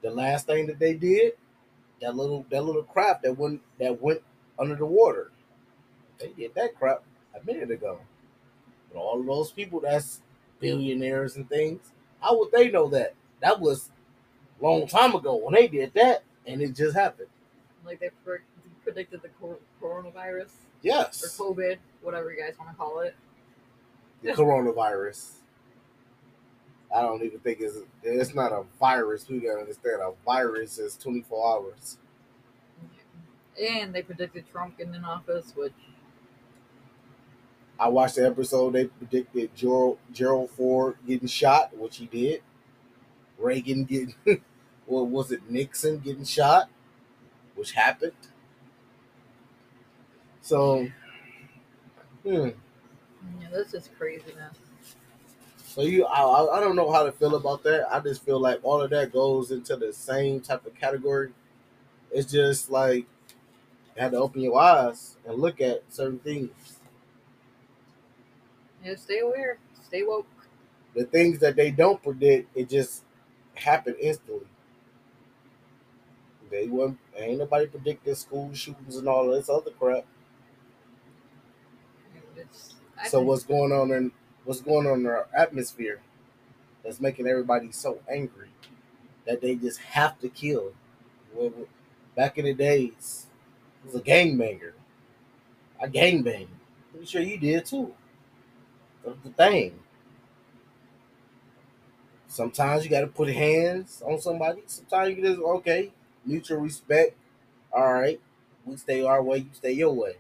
The 0.02 0.12
last 0.12 0.46
thing 0.48 0.68
that 0.68 0.80
they 0.80 0.94
did, 0.94 1.34
that 2.02 2.16
little 2.16 2.46
that 2.52 2.64
little 2.64 2.84
craft 2.84 3.24
that 3.24 3.38
went 3.38 3.62
that 3.80 4.02
went 4.02 4.22
under 4.58 4.76
the 4.76 4.86
water, 4.86 5.32
they 6.20 6.30
did 6.30 6.54
that 6.56 6.76
crap 6.78 7.04
a 7.40 7.44
minute 7.46 7.72
ago. 7.72 8.00
But 8.94 9.00
all 9.00 9.20
of 9.20 9.26
those 9.26 9.52
people 9.52 9.80
that's 9.82 10.22
billionaires 10.60 11.36
and 11.36 11.48
things, 11.50 11.92
how 12.22 12.38
would 12.40 12.52
they 12.52 12.70
know 12.70 12.88
that? 12.90 13.14
That 13.42 13.60
was 13.60 13.92
a 14.60 14.64
long 14.64 14.88
time 14.88 15.16
ago 15.16 15.36
when 15.36 15.54
they 15.54 15.68
did 15.68 15.94
that, 15.96 16.24
and 16.46 16.62
it 16.62 16.76
just 16.76 16.96
happened. 16.96 17.28
like 17.86 18.00
they 18.00 18.10
predicted 18.84 19.22
the 19.22 19.30
coronavirus 19.82 20.50
Yes. 20.82 21.24
or 21.40 21.54
COVID, 21.56 21.78
whatever 22.02 22.32
you 22.32 22.40
guys 22.42 22.56
want 22.58 22.72
to 22.72 22.78
call 22.78 23.00
it. 23.02 23.16
The 24.22 24.32
coronavirus. 24.32 25.32
I 26.96 27.02
don't 27.02 27.24
even 27.24 27.40
think 27.40 27.60
it's 27.62 27.78
it's 28.04 28.34
not 28.34 28.52
a 28.52 28.64
virus. 28.80 29.28
We 29.30 29.40
gotta 29.40 29.62
understand 29.62 30.02
a 30.02 30.12
virus 30.26 30.78
is 30.80 30.98
twenty 30.98 31.22
four 31.22 31.56
hours. 31.56 31.98
And 33.62 33.94
they 33.94 34.02
predicted 34.02 34.46
Trump 34.50 34.78
getting 34.78 34.96
in 34.96 35.04
office, 35.04 35.54
which 35.56 35.74
I 37.80 37.88
watched 37.88 38.16
the 38.16 38.26
episode. 38.26 38.74
They 38.74 38.86
predicted 38.86 39.56
Gerald, 39.56 40.00
Gerald 40.12 40.50
Ford 40.52 40.98
getting 41.08 41.28
shot, 41.28 41.76
which 41.78 41.98
he 41.98 42.06
did. 42.06 42.42
Reagan 43.38 43.86
getting, 43.86 44.16
or 44.88 45.08
was 45.08 45.32
it 45.32 45.50
Nixon 45.50 46.00
getting 46.00 46.26
shot, 46.26 46.70
which 47.56 47.72
happened. 47.72 48.12
So, 50.42 50.88
hmm. 52.24 52.50
Yeah, 53.42 53.50
this 53.52 53.74
is 53.74 53.90
craziness. 53.98 54.58
So 55.66 55.82
you, 55.82 56.06
I, 56.06 56.58
I 56.58 56.60
don't 56.60 56.76
know 56.76 56.92
how 56.92 57.04
to 57.04 57.12
feel 57.12 57.36
about 57.36 57.64
that. 57.64 57.88
I 57.94 58.00
just 58.00 58.24
feel 58.26 58.40
like 58.40 58.60
all 58.64 58.82
of 58.82 58.90
that 58.90 59.14
goes 59.14 59.52
into 59.52 59.76
the 59.76 59.94
same 59.94 60.42
type 60.42 60.66
of 60.66 60.76
category. 60.76 61.32
It's 62.12 62.32
just 62.32 62.72
like 62.72 63.06
you 63.96 64.02
had 64.02 64.12
to 64.12 64.18
open 64.18 64.42
your 64.42 64.60
eyes 64.60 65.18
and 65.26 65.38
look 65.38 65.62
at 65.62 65.84
certain 65.90 66.20
things. 66.20 66.80
Yeah, 68.84 68.96
stay 68.96 69.20
aware, 69.20 69.60
stay 69.84 70.04
woke. 70.04 70.28
The 70.96 71.06
things 71.06 71.40
that 71.40 71.56
they 71.56 71.72
don't 71.72 72.02
predict, 72.02 72.56
it 72.58 72.70
just 72.70 73.04
happen 73.56 73.96
instantly. 74.02 74.48
They 76.50 76.68
won't. 76.68 76.98
Ain't 77.16 77.40
nobody 77.40 77.68
predicting 77.68 78.16
school 78.16 78.54
shootings 78.54 78.96
and 78.98 79.08
all 79.08 79.30
of 79.30 79.36
this 79.36 79.50
other 79.50 79.72
crap. 79.72 80.06
It's, 82.36 82.76
I 83.02 83.08
So 83.10 83.22
what's 83.22 83.44
going 83.44 83.72
on 83.72 83.92
in 83.92 84.12
what's 84.46 84.62
going 84.62 84.88
on 84.88 85.02
in 85.02 85.06
our 85.08 85.28
atmosphere 85.36 86.00
that's 86.84 87.02
making 87.02 87.28
everybody 87.28 87.72
so 87.72 88.00
angry 88.10 88.50
that 89.26 89.42
they 89.42 89.56
just 89.56 89.80
have 89.80 90.20
to 90.22 90.30
kill. 90.30 90.74
Well, 91.34 91.54
Back 92.16 92.38
in 92.38 92.46
the 92.46 92.54
days, 92.54 93.28
it 93.84 93.94
was 93.94 93.96
a 94.02 94.04
gangbanger. 94.06 94.74
I 95.82 95.88
gangbanged. 95.88 96.48
I'm 96.48 96.92
pretty 96.92 97.06
sure 97.08 97.22
you 97.22 97.38
did 97.38 97.66
too. 97.66 97.94
That's 99.06 99.20
the 99.24 99.30
thing. 99.32 99.80
Sometimes 102.28 102.84
you 102.84 102.90
got 102.90 103.02
to 103.02 103.08
put 103.08 103.30
hands 103.30 104.02
on 104.06 104.20
somebody. 104.22 104.62
Sometimes 104.68 105.18
you 105.18 105.24
just 105.24 105.40
okay, 105.40 105.92
mutual 106.26 106.60
respect. 106.60 107.16
All 107.74 107.94
right, 107.94 108.20
we 108.66 108.78
stay 108.78 109.04
our 109.04 109.24
way, 109.24 109.40
you 109.40 109.50
stay 109.54 109.74
your 109.74 109.94
way. 109.94 110.16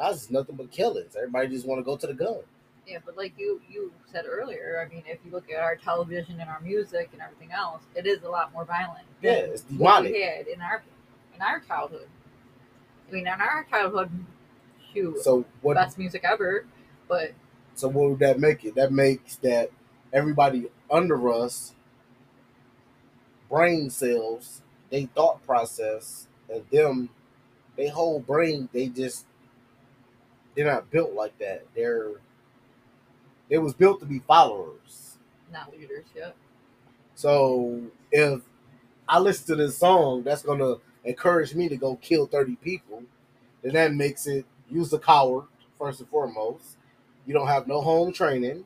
That's 0.00 0.16
just 0.18 0.30
nothing 0.30 0.56
but 0.56 0.70
killings. 0.70 1.14
Everybody 1.14 1.48
just 1.48 1.66
want 1.66 1.78
to 1.78 1.84
go 1.84 1.94
to 1.96 2.06
the 2.06 2.14
gun. 2.14 2.38
Yeah, 2.86 2.98
but 3.04 3.16
like 3.18 3.34
you 3.36 3.60
you 3.70 3.92
said 4.10 4.24
earlier, 4.26 4.84
I 4.84 4.92
mean, 4.92 5.04
if 5.06 5.18
you 5.24 5.30
look 5.30 5.50
at 5.50 5.60
our 5.60 5.76
television 5.76 6.40
and 6.40 6.48
our 6.48 6.60
music 6.60 7.10
and 7.12 7.20
everything 7.20 7.52
else, 7.52 7.82
it 7.94 8.06
is 8.06 8.22
a 8.22 8.28
lot 8.28 8.52
more 8.52 8.64
violent. 8.64 9.04
Yeah, 9.22 9.32
it's 9.32 9.62
demonic. 9.62 10.12
we 10.12 10.22
had 10.22 10.46
in 10.46 10.62
our 10.62 10.82
in 11.34 11.42
our 11.42 11.60
childhood. 11.60 12.08
I 13.08 13.12
mean, 13.12 13.26
in 13.26 13.28
our 13.28 13.66
childhood, 13.68 14.10
shoot, 14.92 15.18
So 15.20 15.44
what? 15.60 15.74
best 15.74 15.98
music 15.98 16.22
ever. 16.24 16.64
But 17.06 17.32
So 17.74 17.88
what 17.88 18.08
would 18.10 18.18
that 18.20 18.40
make 18.40 18.64
it? 18.64 18.76
That 18.76 18.92
makes 18.92 19.36
that 19.36 19.70
everybody 20.12 20.70
under 20.90 21.30
us, 21.30 21.74
brain 23.50 23.90
cells, 23.90 24.62
they 24.88 25.04
thought 25.06 25.44
process, 25.44 26.26
and 26.48 26.64
them, 26.72 27.10
they 27.76 27.88
whole 27.88 28.20
brain, 28.20 28.68
they 28.72 28.88
just 28.88 29.26
they're 30.54 30.66
not 30.66 30.90
built 30.90 31.14
like 31.14 31.38
that. 31.38 31.66
They're 31.74 32.12
they 33.48 33.58
was 33.58 33.74
built 33.74 34.00
to 34.00 34.06
be 34.06 34.20
followers. 34.20 35.18
not 35.52 35.72
leaders 35.72 36.06
yet. 36.14 36.36
So 37.14 37.82
if 38.12 38.40
I 39.08 39.18
listen 39.18 39.46
to 39.48 39.56
this 39.56 39.76
song, 39.76 40.22
that's 40.22 40.42
gonna 40.42 40.76
encourage 41.04 41.54
me 41.54 41.68
to 41.68 41.76
go 41.76 41.96
kill 41.96 42.26
thirty 42.26 42.56
people. 42.56 43.02
Then 43.62 43.74
that 43.74 43.92
makes 43.94 44.26
it 44.26 44.46
use 44.70 44.92
a 44.92 44.98
coward 44.98 45.46
first 45.78 46.00
and 46.00 46.08
foremost. 46.08 46.76
You 47.26 47.34
don't 47.34 47.48
have 47.48 47.66
no 47.66 47.80
home 47.80 48.12
training. 48.12 48.64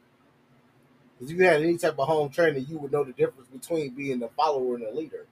If 1.20 1.30
you 1.30 1.42
had 1.44 1.62
any 1.62 1.78
type 1.78 1.98
of 1.98 2.06
home 2.06 2.28
training, 2.28 2.66
you 2.68 2.78
would 2.78 2.92
know 2.92 3.04
the 3.04 3.12
difference 3.12 3.48
between 3.48 3.94
being 3.94 4.22
a 4.22 4.28
follower 4.28 4.74
and 4.74 4.84
a 4.84 4.94
leader. 4.94 5.26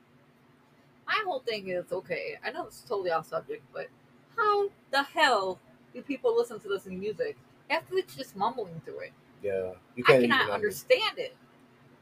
My 1.06 1.20
whole 1.26 1.40
thing 1.40 1.68
is 1.68 1.92
okay. 1.92 2.38
I 2.44 2.50
know 2.52 2.66
it's 2.66 2.80
totally 2.80 3.10
off 3.10 3.28
subject, 3.28 3.62
but 3.74 3.88
how 4.36 4.70
the 4.90 5.02
hell 5.02 5.58
do 6.02 6.06
people 6.14 6.36
listen 6.36 6.58
to 6.60 6.68
this 6.68 6.86
music? 6.86 7.36
Half 7.68 7.90
of 7.90 7.98
it's 7.98 8.14
just 8.14 8.36
mumbling 8.36 8.80
through 8.84 9.00
it? 9.00 9.12
Yeah, 9.42 9.72
you 9.96 10.04
can't 10.04 10.22
cannot 10.22 10.42
even 10.42 10.54
understand 10.54 11.18
it. 11.18 11.36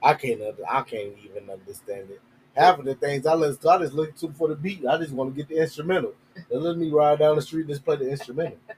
I 0.02 0.14
can't. 0.14 0.40
I 0.68 0.80
can't 0.82 1.14
even 1.24 1.50
understand 1.50 2.10
it. 2.10 2.20
Half 2.56 2.80
of 2.80 2.84
the 2.84 2.94
things 2.94 3.26
I 3.26 3.34
listen 3.34 3.60
to, 3.62 3.68
I 3.70 3.78
just 3.78 3.92
look 3.92 4.16
to 4.16 4.30
for 4.32 4.48
the 4.48 4.54
beat. 4.56 4.84
I 4.86 4.98
just 4.98 5.12
want 5.12 5.32
to 5.32 5.36
get 5.36 5.48
the 5.48 5.60
instrumental. 5.60 6.14
They 6.50 6.56
let 6.56 6.76
me 6.76 6.90
ride 6.90 7.18
down 7.20 7.36
the 7.36 7.42
street 7.42 7.60
and 7.62 7.68
just 7.70 7.84
play 7.84 7.96
the 7.96 8.10
instrumental. 8.10 8.58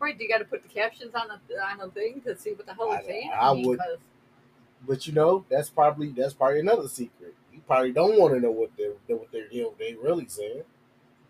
Right? 0.00 0.18
Do 0.18 0.24
you 0.24 0.28
got 0.28 0.38
to 0.38 0.44
put 0.44 0.64
the 0.64 0.68
captions 0.68 1.14
on 1.14 1.28
the 1.28 1.54
on 1.62 1.78
the 1.78 1.88
thing 1.92 2.20
to 2.22 2.36
see 2.36 2.54
what 2.54 2.66
the 2.66 2.74
hell 2.74 2.90
I- 2.90 2.96
it's 2.96 3.06
saying? 3.06 3.30
I 3.40 3.54
mean, 3.54 3.68
would- 3.68 3.78
'cause- 3.78 3.98
But 4.84 5.06
you 5.06 5.12
know, 5.12 5.44
that's 5.48 5.70
probably 5.70 6.08
that's 6.10 6.34
probably 6.34 6.58
another 6.58 6.88
secret. 6.88 7.36
You 7.52 7.60
probably 7.68 7.92
don't 7.92 8.18
want 8.18 8.34
to 8.34 8.40
know 8.40 8.50
what 8.50 8.70
they're 8.76 8.94
what 9.06 9.30
they're 9.30 9.46
you 9.52 9.62
know, 9.62 9.74
they 9.78 9.94
really 9.94 10.26
saying 10.26 10.64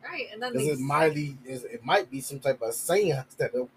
Right, 0.05 0.27
and 0.33 0.43
then 0.43 0.53
because 0.53 0.69
these, 0.69 0.79
it 0.81 0.83
might 0.83 1.15
be 1.15 1.37
it 1.47 1.85
might 1.85 2.11
be 2.11 2.21
some 2.21 2.41
type 2.41 2.61
of 2.61 2.75
seance 2.75 3.35
that'll 3.35 3.71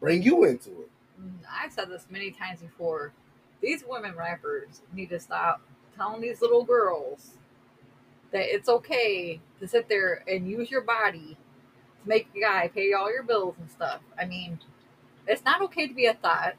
bring 0.00 0.22
you 0.22 0.44
into 0.44 0.70
it. 0.70 0.90
Mm, 1.20 1.38
I've 1.50 1.72
said 1.72 1.88
this 1.88 2.06
many 2.10 2.30
times 2.30 2.60
before. 2.60 3.12
These 3.60 3.84
women 3.88 4.14
rappers 4.16 4.82
need 4.92 5.08
to 5.08 5.18
stop 5.18 5.60
telling 5.96 6.20
these 6.20 6.40
little 6.40 6.64
girls 6.64 7.32
that 8.30 8.54
it's 8.54 8.68
okay 8.68 9.40
to 9.60 9.66
sit 9.66 9.88
there 9.88 10.22
and 10.28 10.48
use 10.48 10.70
your 10.70 10.82
body 10.82 11.36
to 12.02 12.08
make 12.08 12.28
a 12.36 12.40
guy 12.40 12.68
pay 12.68 12.92
all 12.92 13.10
your 13.10 13.22
bills 13.22 13.56
and 13.58 13.70
stuff. 13.70 14.00
I 14.20 14.26
mean, 14.26 14.60
it's 15.26 15.44
not 15.44 15.62
okay 15.62 15.88
to 15.88 15.94
be 15.94 16.06
a 16.06 16.14
thought. 16.14 16.54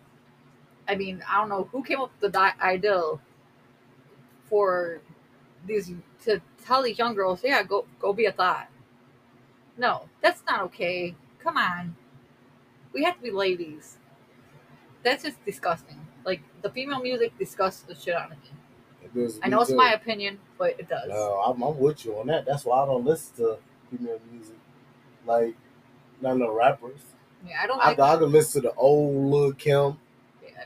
I 0.88 0.96
mean, 0.96 1.24
I 1.30 1.38
don't 1.38 1.50
know 1.50 1.70
who 1.72 1.84
came 1.84 2.02
up 2.02 2.12
with 2.20 2.32
the 2.32 2.54
ideal 2.62 3.22
for 4.50 5.02
these 5.66 5.92
to 6.24 6.42
tell 6.64 6.84
these 6.84 6.98
young 6.98 7.16
girls, 7.16 7.42
yeah, 7.44 7.64
go 7.64 7.86
go 8.00 8.14
be 8.14 8.26
a 8.26 8.32
thought. 8.32 8.68
No, 9.78 10.10
that's 10.22 10.44
not 10.48 10.62
okay. 10.64 11.16
Come 11.40 11.58
on, 11.58 11.96
we 12.94 13.04
have 13.04 13.16
to 13.18 13.22
be 13.22 13.32
ladies. 13.32 13.98
That's 15.04 15.24
just 15.24 15.44
disgusting. 15.46 16.06
Like 16.26 16.42
the 16.62 16.70
female 16.70 17.02
music 17.02 17.38
disgusts 17.38 17.84
the 17.84 17.96
shit 17.96 18.16
out 18.16 18.32
of 18.32 18.38
me. 18.38 18.50
It 19.04 19.14
does 19.14 19.40
I 19.42 19.48
know 19.48 19.62
it's 19.62 19.72
my 19.72 19.94
opinion, 19.94 20.40
but 20.58 20.80
it 20.80 20.90
does. 20.90 21.10
No, 21.10 21.42
I'm, 21.46 21.62
I'm 21.62 21.78
with 21.80 22.06
you 22.06 22.18
on 22.20 22.28
that. 22.28 22.46
That's 22.46 22.66
why 22.66 22.84
I 22.84 22.86
don't 22.86 23.06
listen 23.06 23.36
to 23.38 23.58
female 23.90 24.20
music, 24.32 24.58
like 25.26 25.56
none 26.22 26.34
of 26.34 26.48
the 26.48 26.52
rappers. 26.52 27.00
Yeah, 27.48 27.60
I 27.64 27.68
don't 27.68 27.80
I, 27.80 27.90
like. 27.90 28.00
I 28.00 28.18
can 28.18 28.32
listen 28.32 28.62
to 28.62 28.68
the 28.70 28.74
old 28.76 29.32
Lil 29.32 29.54
Kim, 29.54 29.98
yeah, 30.44 30.66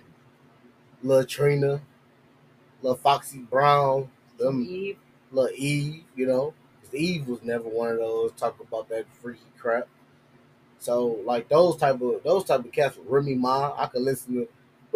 Lil 1.03 1.25
Trina, 1.25 1.81
Lil 2.81 2.95
Foxy 2.95 3.39
Brown, 3.39 4.09
them 4.39 4.65
Eve. 4.67 4.97
Lil 5.33 5.49
Eve, 5.55 6.03
you 6.15 6.25
know. 6.27 6.53
Eve 6.95 7.27
was 7.27 7.41
never 7.43 7.63
one 7.63 7.91
of 7.91 7.97
those 7.97 8.31
talk 8.33 8.59
about 8.59 8.89
that 8.89 9.05
freaky 9.21 9.41
crap. 9.57 9.87
So 10.79 11.19
like 11.25 11.49
those 11.49 11.77
type 11.77 12.01
of 12.01 12.21
those 12.23 12.43
type 12.43 12.63
of 12.63 12.71
cats, 12.71 12.97
Remy 13.07 13.35
Ma, 13.35 13.73
I 13.77 13.87
can 13.87 14.05
listen 14.05 14.35
to 14.35 14.47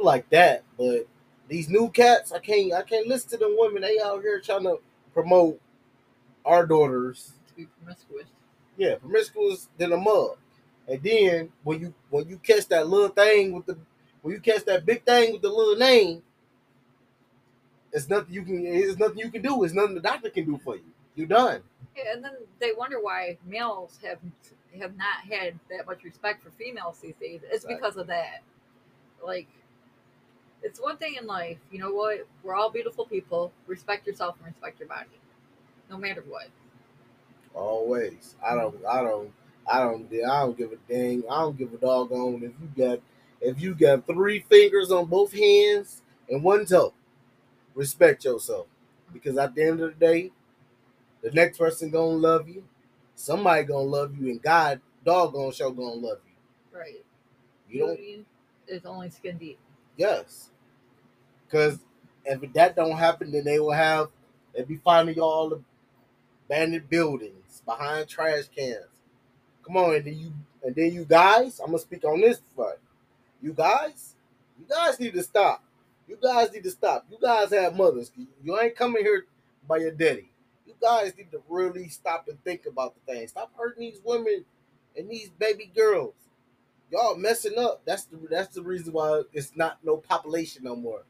like 0.02 0.30
that. 0.30 0.63
But 0.78 1.08
these 1.47 1.69
new 1.69 1.89
cats, 1.89 2.32
I 2.32 2.39
can't 2.39 2.73
I 2.73 2.84
can't 2.84 3.08
listen 3.08 3.32
to 3.32 3.38
them 3.38 3.56
women. 3.58 3.82
They 3.82 4.00
out 4.00 4.21
here 4.21 4.39
trying 4.39 4.63
to 4.63 4.80
promote 5.13 5.60
our 6.45 6.65
daughters, 6.65 7.34
to 7.47 7.54
be 7.56 7.65
promiscuous. 7.65 8.28
yeah, 8.78 8.95
promiscuous 8.95 9.69
than 9.78 9.91
a 9.93 9.97
mug. 9.97 10.38
And 10.88 11.02
then 11.04 11.50
when 11.63 11.80
you 11.82 11.93
when 12.10 12.28
you 12.28 12.38
catch 12.38 12.67
that 12.67 12.88
little 12.88 13.10
thing 13.10 13.54
with 13.54 13.65
the 13.65 13.78
when 14.21 14.34
you 14.34 14.39
catch 14.39 14.65
that 14.65 14.86
big 14.86 15.04
thing 15.06 15.34
with 15.34 15.41
the 15.41 15.50
little 15.50 15.76
name, 15.76 16.21
it's 17.93 18.10
nothing 18.10 18.34
you 18.34 18.43
can 18.43 18.65
it's 18.65 18.97
nothing 18.97 19.17
you 19.19 19.32
can 19.32 19.41
do. 19.41 19.63
It's 19.63 19.73
nothing 19.73 19.95
the 19.95 20.02
doctor 20.02 20.30
can 20.30 20.45
do 20.45 20.60
for 20.63 20.76
you. 20.76 20.84
You're 21.15 21.28
done. 21.28 21.62
Yeah, 21.95 22.13
and 22.13 22.23
then 22.23 22.34
they 22.60 22.71
wonder 22.78 23.00
why 23.02 23.38
males 23.45 23.97
have 24.04 24.19
have 24.80 24.95
not 24.97 25.21
had 25.30 25.58
that 25.71 25.86
much 25.88 26.04
respect 26.04 26.43
for 26.43 26.52
females 26.52 27.00
these 27.02 27.15
days. 27.19 27.41
It's 27.45 27.63
Exactly. 27.63 27.76
because 27.76 27.97
of 27.97 28.08
that. 28.08 28.41
Like, 29.26 29.47
it's 30.62 30.80
one 30.80 30.97
thing 30.97 31.15
in 31.19 31.26
life. 31.26 31.58
You 31.71 31.80
know 31.80 31.91
what? 31.91 32.28
We're 32.43 32.54
all 32.56 32.69
beautiful 32.69 33.06
people. 33.06 33.52
Respect 33.65 34.06
yourself 34.06 34.36
and 34.38 34.54
respect 34.54 34.80
your 34.80 34.89
body, 34.89 35.10
no 35.89 35.97
matter 35.97 36.23
what. 36.28 36.50
Always. 37.54 38.36
I 38.45 38.56
don't. 38.56 38.76
I 38.86 39.02
don't. 39.02 39.32
I 39.71 39.80
don't. 39.80 40.08
I 40.13 40.41
don't 40.41 40.58
give 40.58 40.71
a 40.71 40.78
dang. 40.91 41.23
I 41.30 41.39
don't 41.41 41.58
give 41.58 41.73
a 41.73 41.78
doggone 41.78 42.43
if 42.43 42.52
you 42.62 42.86
got 42.86 43.00
if 43.41 43.60
you 43.62 43.73
got 43.73 44.06
three 44.06 44.39
fingers 44.50 44.91
on 44.91 45.06
both 45.06 45.34
hands 45.34 46.02
and 46.30 46.43
one 46.43 46.65
toe. 46.65 46.93
Respect 47.78 48.26
yourself 48.26 48.66
because 49.13 49.38
at 49.38 49.54
the 49.54 49.63
end 49.63 49.82
of 49.82 50.00
the 50.00 50.06
day, 50.06 50.32
the 51.22 51.30
next 51.30 51.60
person 51.60 51.92
gonna 51.92 52.18
love 52.18 52.50
you. 52.50 52.63
Somebody 53.13 53.66
gonna 53.66 53.84
love 53.84 54.18
you, 54.18 54.32
and 54.32 54.42
God 54.42 54.82
doggone 55.06 55.52
show 55.52 55.70
gonna 55.70 55.94
love 55.94 56.18
you. 56.26 56.78
Right. 56.78 57.06
You 57.70 57.80
don't. 57.80 58.26
Is 58.68 58.86
only 58.86 59.12
skin 59.12 59.38
deep. 59.38 59.60
Yes. 59.96 60.50
Because 61.46 61.78
if 62.26 62.52
that 62.54 62.76
don't 62.76 62.98
happen, 62.98 63.32
then 63.32 63.44
they 63.44 63.60
will 63.60 63.72
have 63.72 64.10
they 64.56 64.63
be 64.63 64.78
finding 64.78 65.16
y'all 65.16 65.50
the 65.50 65.62
abandoned 66.48 66.90
buildings 66.90 67.62
behind 67.63 68.08
trash 68.08 68.46
cans. 68.56 68.88
Come 69.63 69.78
on, 69.78 69.96
and 69.96 70.06
then 70.06 70.18
you 70.18 70.34
and 70.63 70.76
then 70.76 70.94
you 70.94 71.06
guys, 71.06 71.60
I'm 71.60 71.68
gonna 71.68 71.78
speak 71.78 72.04
on 72.06 72.22
this 72.22 72.42
front. 72.56 72.80
You 73.40 73.54
guys, 73.54 74.16
you 74.60 74.66
guys 74.68 75.00
need 75.00 75.13
to 75.13 75.22
stop. 75.22 75.63
You 76.08 76.17
guys 76.22 76.52
need 76.52 76.63
to 76.63 76.72
stop. 76.72 77.06
You 77.12 77.17
guys 77.22 77.52
have 77.52 77.76
mothers. 77.76 78.12
You 78.43 78.60
ain't 78.60 78.76
coming 78.76 79.04
here 79.04 79.26
by 79.67 79.78
your 79.78 79.91
daddy. 79.91 80.32
You 80.65 80.74
guys 80.82 81.13
need 81.17 81.32
to 81.32 81.41
really 81.50 81.89
stop 81.89 82.28
and 82.28 82.41
think 82.43 82.65
about 82.65 82.96
the 82.96 83.13
thing. 83.13 83.28
Stop 83.28 83.52
hurting 83.58 83.82
these 83.82 84.00
women 84.04 84.46
and 84.96 85.10
these 85.10 85.30
baby 85.30 85.72
girls 85.76 86.13
y'all 86.91 87.15
messing 87.15 87.58
up. 87.58 87.82
That's 87.86 88.06
the 88.06 88.17
that's 88.30 88.56
the 88.56 88.62
reason 88.62 88.93
why 88.93 89.24
it's 89.34 89.56
not 89.56 89.80
no 89.84 89.98
population 89.98 90.63
no 90.63 90.76
more. 90.76 91.04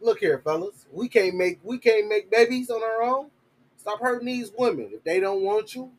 Look 0.00 0.20
here, 0.20 0.38
fellas. 0.38 0.86
We 0.92 1.08
can't 1.08 1.36
make 1.36 1.60
we 1.62 1.78
can't 1.78 2.08
make 2.08 2.30
babies 2.30 2.70
on 2.70 2.82
our 2.82 3.02
own. 3.02 3.30
Stop 3.76 4.00
hurting 4.00 4.26
these 4.26 4.52
women. 4.56 4.90
If 4.92 5.04
they 5.04 5.20
don't 5.20 5.42
want 5.42 5.74
you, 5.74 5.90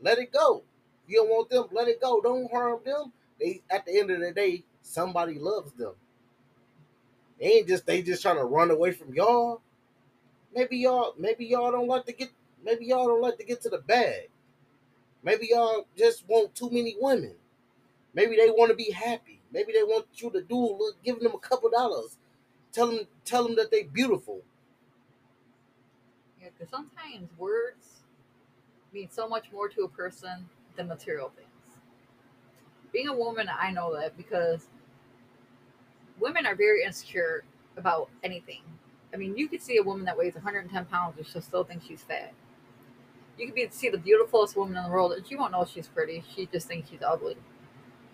let 0.00 0.18
it 0.18 0.32
go. 0.32 0.62
If 1.04 1.12
you 1.12 1.18
don't 1.18 1.30
want 1.30 1.50
them, 1.50 1.64
let 1.72 1.88
it 1.88 2.00
go. 2.00 2.20
Don't 2.20 2.50
harm 2.50 2.80
them. 2.84 3.12
They 3.40 3.62
at 3.70 3.86
the 3.86 3.98
end 3.98 4.10
of 4.10 4.20
the 4.20 4.32
day, 4.32 4.64
somebody 4.82 5.38
loves 5.38 5.72
them. 5.72 5.94
They 7.40 7.46
ain't 7.46 7.68
just 7.68 7.86
they 7.86 8.02
just 8.02 8.22
trying 8.22 8.36
to 8.36 8.44
run 8.44 8.70
away 8.70 8.92
from 8.92 9.14
y'all. 9.14 9.60
Maybe 10.54 10.78
y'all 10.78 11.14
maybe 11.18 11.44
y'all 11.46 11.70
don't 11.70 11.88
like 11.88 12.06
to 12.06 12.12
get 12.12 12.30
maybe 12.64 12.86
y'all 12.86 13.06
don't 13.06 13.20
like 13.20 13.38
to 13.38 13.44
get 13.44 13.60
to 13.62 13.68
the 13.68 13.78
bag. 13.78 14.28
Maybe 15.22 15.48
y'all 15.50 15.86
just 15.96 16.24
want 16.28 16.54
too 16.54 16.70
many 16.70 16.96
women. 17.00 17.34
Maybe 18.14 18.36
they 18.36 18.48
want 18.48 18.70
to 18.70 18.76
be 18.76 18.90
happy. 18.90 19.40
Maybe 19.52 19.72
they 19.72 19.82
want 19.82 20.06
you 20.14 20.30
to 20.30 20.42
do 20.42 20.56
look, 20.56 21.02
giving 21.04 21.22
them 21.22 21.34
a 21.34 21.38
couple 21.38 21.70
dollars. 21.70 22.16
Tell 22.72 22.88
them 22.88 23.00
tell 23.24 23.44
them 23.44 23.56
that 23.56 23.70
they 23.70 23.82
beautiful. 23.82 24.42
Yeah, 26.40 26.48
because 26.56 26.70
sometimes 26.70 27.30
words 27.36 28.02
mean 28.92 29.08
so 29.10 29.28
much 29.28 29.46
more 29.52 29.68
to 29.68 29.82
a 29.82 29.88
person 29.88 30.48
than 30.76 30.88
material 30.88 31.30
things. 31.36 31.48
Being 32.92 33.08
a 33.08 33.16
woman, 33.16 33.48
I 33.60 33.72
know 33.72 33.94
that 33.94 34.16
because 34.16 34.68
women 36.20 36.46
are 36.46 36.54
very 36.54 36.84
insecure 36.84 37.44
about 37.76 38.08
anything. 38.22 38.62
I 39.12 39.16
mean, 39.16 39.36
you 39.36 39.48
could 39.48 39.62
see 39.62 39.78
a 39.78 39.82
woman 39.82 40.04
that 40.06 40.18
weighs 40.18 40.34
110 40.34 40.84
pounds 40.86 41.16
and 41.16 41.26
she'll 41.26 41.42
still 41.42 41.64
think 41.64 41.82
she's 41.86 42.02
fat. 42.02 42.32
You 43.38 43.46
could 43.46 43.54
be 43.54 43.68
see 43.70 43.88
the 43.90 43.98
beautifulest 43.98 44.56
woman 44.56 44.76
in 44.76 44.84
the 44.84 44.90
world 44.90 45.12
and 45.12 45.26
she 45.26 45.36
won't 45.36 45.52
know 45.52 45.64
she's 45.64 45.88
pretty. 45.88 46.24
She 46.34 46.46
just 46.46 46.68
thinks 46.68 46.90
she's 46.90 47.02
ugly. 47.02 47.36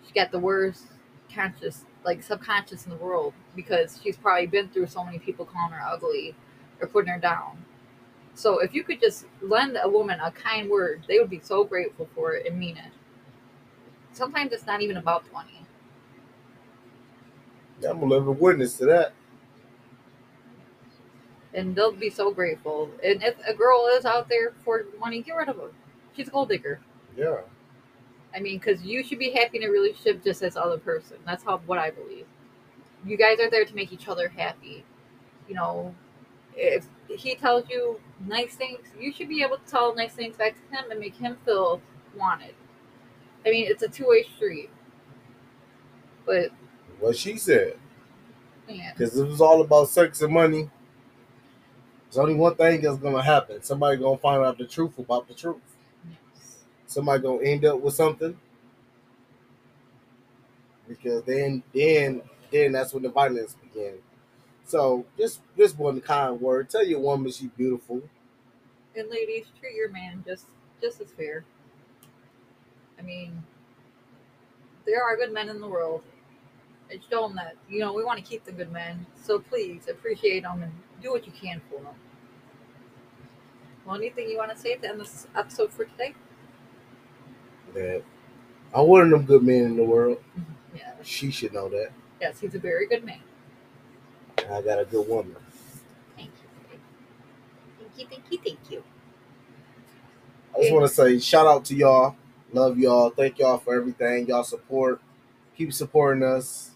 She 0.05 0.13
got 0.13 0.31
the 0.31 0.39
worst 0.39 0.85
conscious, 1.33 1.85
like 2.03 2.21
subconscious 2.23 2.85
in 2.85 2.91
the 2.91 2.97
world 2.97 3.33
because 3.55 3.99
she's 4.03 4.17
probably 4.17 4.47
been 4.47 4.69
through 4.69 4.87
so 4.87 5.03
many 5.03 5.19
people 5.19 5.45
calling 5.45 5.73
her 5.73 5.81
ugly 5.81 6.35
or 6.81 6.87
putting 6.87 7.11
her 7.13 7.19
down. 7.19 7.65
So 8.35 8.59
if 8.59 8.73
you 8.73 8.83
could 8.83 8.99
just 8.99 9.25
lend 9.41 9.77
a 9.81 9.87
woman 9.87 10.19
a 10.19 10.31
kind 10.31 10.69
word, 10.69 11.03
they 11.07 11.19
would 11.19 11.29
be 11.29 11.39
so 11.39 11.63
grateful 11.63 12.09
for 12.15 12.33
it 12.33 12.47
and 12.47 12.59
mean 12.59 12.77
it. 12.77 12.91
Sometimes 14.11 14.51
it's 14.51 14.65
not 14.65 14.81
even 14.81 14.97
about 14.97 15.31
money. 15.31 15.62
I'm 17.87 18.01
a 18.01 18.05
living 18.05 18.39
witness 18.39 18.77
to 18.77 18.85
that. 18.85 19.13
And 21.53 21.75
they'll 21.75 21.91
be 21.91 22.09
so 22.09 22.31
grateful. 22.31 22.89
And 23.03 23.21
if 23.21 23.35
a 23.47 23.53
girl 23.53 23.87
is 23.93 24.05
out 24.05 24.27
there 24.27 24.53
for 24.63 24.85
money, 24.99 25.21
get 25.21 25.35
rid 25.35 25.49
of 25.49 25.57
her. 25.57 25.69
She's 26.15 26.27
a 26.27 26.31
gold 26.31 26.49
digger. 26.49 26.79
Yeah. 27.15 27.41
I 28.35 28.39
mean, 28.39 28.57
because 28.57 28.83
you 28.83 29.03
should 29.03 29.19
be 29.19 29.31
happy 29.31 29.57
in 29.57 29.63
a 29.63 29.71
relationship 29.71 30.23
just 30.23 30.41
as 30.41 30.57
other 30.57 30.77
person. 30.77 31.17
That's 31.25 31.43
how 31.43 31.59
what 31.65 31.77
I 31.77 31.91
believe. 31.91 32.25
You 33.05 33.17
guys 33.17 33.39
are 33.39 33.49
there 33.49 33.65
to 33.65 33.75
make 33.75 33.93
each 33.93 34.07
other 34.07 34.29
happy. 34.29 34.83
You 35.47 35.55
know, 35.55 35.93
if 36.55 36.87
he 37.07 37.35
tells 37.35 37.69
you 37.69 37.99
nice 38.25 38.55
things, 38.55 38.79
you 38.99 39.13
should 39.13 39.29
be 39.29 39.43
able 39.43 39.57
to 39.57 39.65
tell 39.65 39.93
nice 39.93 40.13
things 40.13 40.37
back 40.37 40.55
to 40.55 40.75
him 40.75 40.89
and 40.89 40.99
make 40.99 41.15
him 41.15 41.37
feel 41.45 41.81
wanted. 42.17 42.55
I 43.45 43.49
mean, 43.49 43.67
it's 43.67 43.83
a 43.83 43.87
two 43.87 44.07
way 44.07 44.25
street. 44.35 44.69
But 46.25 46.49
What 47.03 47.17
she 47.17 47.35
said. 47.35 47.77
Because 48.65 49.19
it 49.19 49.27
was 49.27 49.41
all 49.41 49.61
about 49.61 49.89
sex 49.89 50.21
and 50.21 50.33
money. 50.33 50.69
There's 52.05 52.17
only 52.17 52.33
one 52.33 52.55
thing 52.55 52.79
that's 52.79 52.95
gonna 52.95 53.21
happen. 53.21 53.61
Somebody 53.61 53.97
gonna 53.97 54.17
find 54.17 54.41
out 54.41 54.57
the 54.57 54.65
truth 54.65 54.97
about 54.97 55.27
the 55.27 55.33
truth. 55.33 55.57
yes. 56.09 56.59
Somebody 56.87 57.21
gonna 57.21 57.43
end 57.43 57.65
up 57.65 57.81
with 57.81 57.93
something. 57.93 58.39
Because 60.87 61.23
then 61.23 61.61
then 61.73 62.21
then 62.49 62.71
that's 62.71 62.93
when 62.93 63.03
the 63.03 63.09
violence 63.09 63.53
begins. 63.61 63.99
So 64.63 65.05
just 65.17 65.41
just 65.57 65.77
one 65.77 65.99
kind 65.99 66.39
word. 66.39 66.69
Tell 66.69 66.85
your 66.85 67.01
woman 67.01 67.33
she's 67.33 67.49
beautiful. 67.49 68.01
and 68.95 69.09
ladies, 69.09 69.47
treat 69.59 69.75
your 69.75 69.89
man 69.89 70.23
just 70.25 70.45
just 70.81 71.01
as 71.01 71.11
fair. 71.11 71.43
I 72.97 73.01
mean, 73.01 73.43
there 74.85 75.03
are 75.03 75.17
good 75.17 75.33
men 75.33 75.49
in 75.49 75.59
the 75.59 75.67
world. 75.67 76.01
And 76.91 76.99
show 77.09 77.27
them 77.27 77.35
that 77.37 77.55
you 77.69 77.79
know 77.79 77.93
we 77.93 78.03
want 78.03 78.19
to 78.19 78.25
keep 78.25 78.43
the 78.45 78.51
good 78.51 78.71
men. 78.71 79.05
So 79.15 79.39
please 79.39 79.87
appreciate 79.89 80.43
them 80.43 80.63
and 80.63 80.71
do 81.01 81.11
what 81.11 81.25
you 81.25 81.33
can 81.33 81.61
for 81.69 81.81
them. 81.81 81.93
Well, 83.85 83.95
anything 83.95 84.29
you 84.29 84.37
want 84.37 84.51
to 84.51 84.57
say 84.57 84.75
to 84.75 84.89
end 84.89 85.01
this 85.01 85.27
episode 85.35 85.71
for 85.71 85.85
today? 85.85 86.13
That 87.73 88.03
I'm 88.73 88.87
one 88.87 89.01
of 89.01 89.09
them 89.09 89.25
good 89.25 89.43
men 89.43 89.63
in 89.63 89.77
the 89.77 89.83
world. 89.83 90.17
Mm-hmm. 90.37 90.77
Yeah. 90.77 90.93
She 91.03 91.31
should 91.31 91.53
know 91.53 91.69
that. 91.69 91.91
Yes, 92.21 92.39
he's 92.39 92.55
a 92.55 92.59
very 92.59 92.87
good 92.87 93.03
man. 93.03 93.19
I 94.51 94.61
got 94.61 94.79
a 94.79 94.85
good 94.85 95.07
woman. 95.07 95.35
Thank 96.15 96.29
you. 96.29 96.79
Thank 97.79 97.91
you. 97.97 98.07
Thank 98.07 98.23
you. 98.31 98.39
Thank 98.43 98.71
you. 98.71 98.83
I 100.55 100.61
just 100.61 100.73
want 100.73 100.87
to 100.87 100.93
say 100.93 101.19
shout 101.19 101.47
out 101.47 101.65
to 101.65 101.75
y'all. 101.75 102.15
Love 102.51 102.77
y'all. 102.77 103.09
Thank 103.09 103.39
y'all 103.39 103.57
for 103.57 103.75
everything. 103.75 104.27
Y'all 104.27 104.43
support. 104.43 105.01
Keep 105.57 105.73
supporting 105.73 106.23
us. 106.23 106.71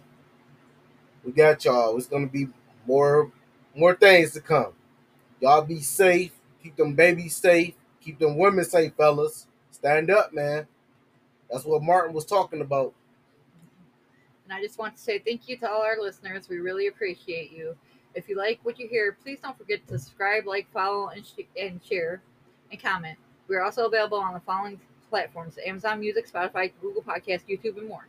We 1.23 1.31
got 1.31 1.63
y'all. 1.65 1.97
It's 1.97 2.07
gonna 2.07 2.27
be 2.27 2.47
more 2.85 3.31
more 3.75 3.95
things 3.95 4.33
to 4.33 4.41
come. 4.41 4.73
Y'all 5.39 5.61
be 5.61 5.81
safe. 5.81 6.31
Keep 6.63 6.77
them 6.77 6.93
babies 6.93 7.35
safe. 7.35 7.73
Keep 8.01 8.19
them 8.19 8.37
women 8.37 8.65
safe, 8.65 8.93
fellas. 8.95 9.47
Stand 9.71 10.09
up, 10.09 10.33
man. 10.33 10.67
That's 11.51 11.65
what 11.65 11.83
Martin 11.83 12.13
was 12.13 12.25
talking 12.25 12.61
about. 12.61 12.93
And 14.45 14.53
I 14.53 14.61
just 14.61 14.79
want 14.79 14.95
to 14.95 15.01
say 15.01 15.19
thank 15.19 15.47
you 15.47 15.57
to 15.57 15.69
all 15.69 15.81
our 15.81 15.99
listeners. 15.99 16.47
We 16.49 16.57
really 16.59 16.87
appreciate 16.87 17.51
you. 17.51 17.75
If 18.15 18.27
you 18.29 18.37
like 18.37 18.59
what 18.63 18.79
you 18.79 18.87
hear, 18.87 19.17
please 19.21 19.39
don't 19.43 19.57
forget 19.57 19.85
to 19.87 19.99
subscribe, 19.99 20.47
like, 20.47 20.71
follow, 20.71 21.09
and, 21.09 21.25
sh- 21.25 21.45
and 21.59 21.79
share, 21.83 22.21
and 22.71 22.81
comment. 22.81 23.17
We're 23.47 23.61
also 23.61 23.85
available 23.85 24.17
on 24.17 24.33
the 24.33 24.39
following 24.39 24.79
platforms 25.09 25.57
Amazon 25.65 25.99
Music, 25.99 26.31
Spotify, 26.31 26.71
Google 26.81 27.03
Podcast, 27.03 27.41
YouTube, 27.47 27.77
and 27.77 27.87
more. 27.87 28.07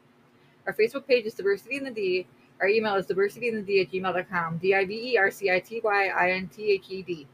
Our 0.66 0.72
Facebook 0.72 1.06
page 1.06 1.26
is 1.26 1.34
Diversity 1.34 1.76
in 1.76 1.84
the 1.84 1.90
D. 1.90 2.26
Our 2.60 2.68
email 2.68 2.96
is 2.96 3.06
diversityinthed 3.06 3.80
at 3.80 3.92
gmail.com. 3.92 4.58
D 4.58 4.74
I 4.74 4.84
V 4.84 5.12
E 5.12 5.18
R 5.18 5.30
C 5.30 5.50
I 5.50 5.60
T 5.60 5.80
Y 5.82 6.08
I 6.08 6.30
N 6.32 6.48
T 6.48 6.72
H 6.72 6.86
E 6.90 7.02
D. 7.02 7.26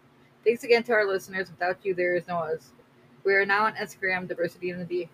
Thanks 0.45 0.65
again 0.65 0.83
to 0.85 0.93
our 0.93 1.07
listeners. 1.07 1.51
Without 1.51 1.79
you, 1.85 1.95
there 1.95 2.15
is 2.15 2.29
no 2.29 2.39
us. 2.39 2.73
We 3.25 3.33
are 3.33 3.47
now 3.47 3.65
on 3.65 3.75
Instagram, 3.75 4.29
Diversity. 4.29 4.67
You 4.67 5.09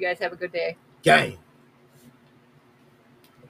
guys 0.00 0.20
have 0.20 0.32
a 0.32 0.36
good 0.36 0.52
day. 0.52 0.76
Gang. 1.02 1.38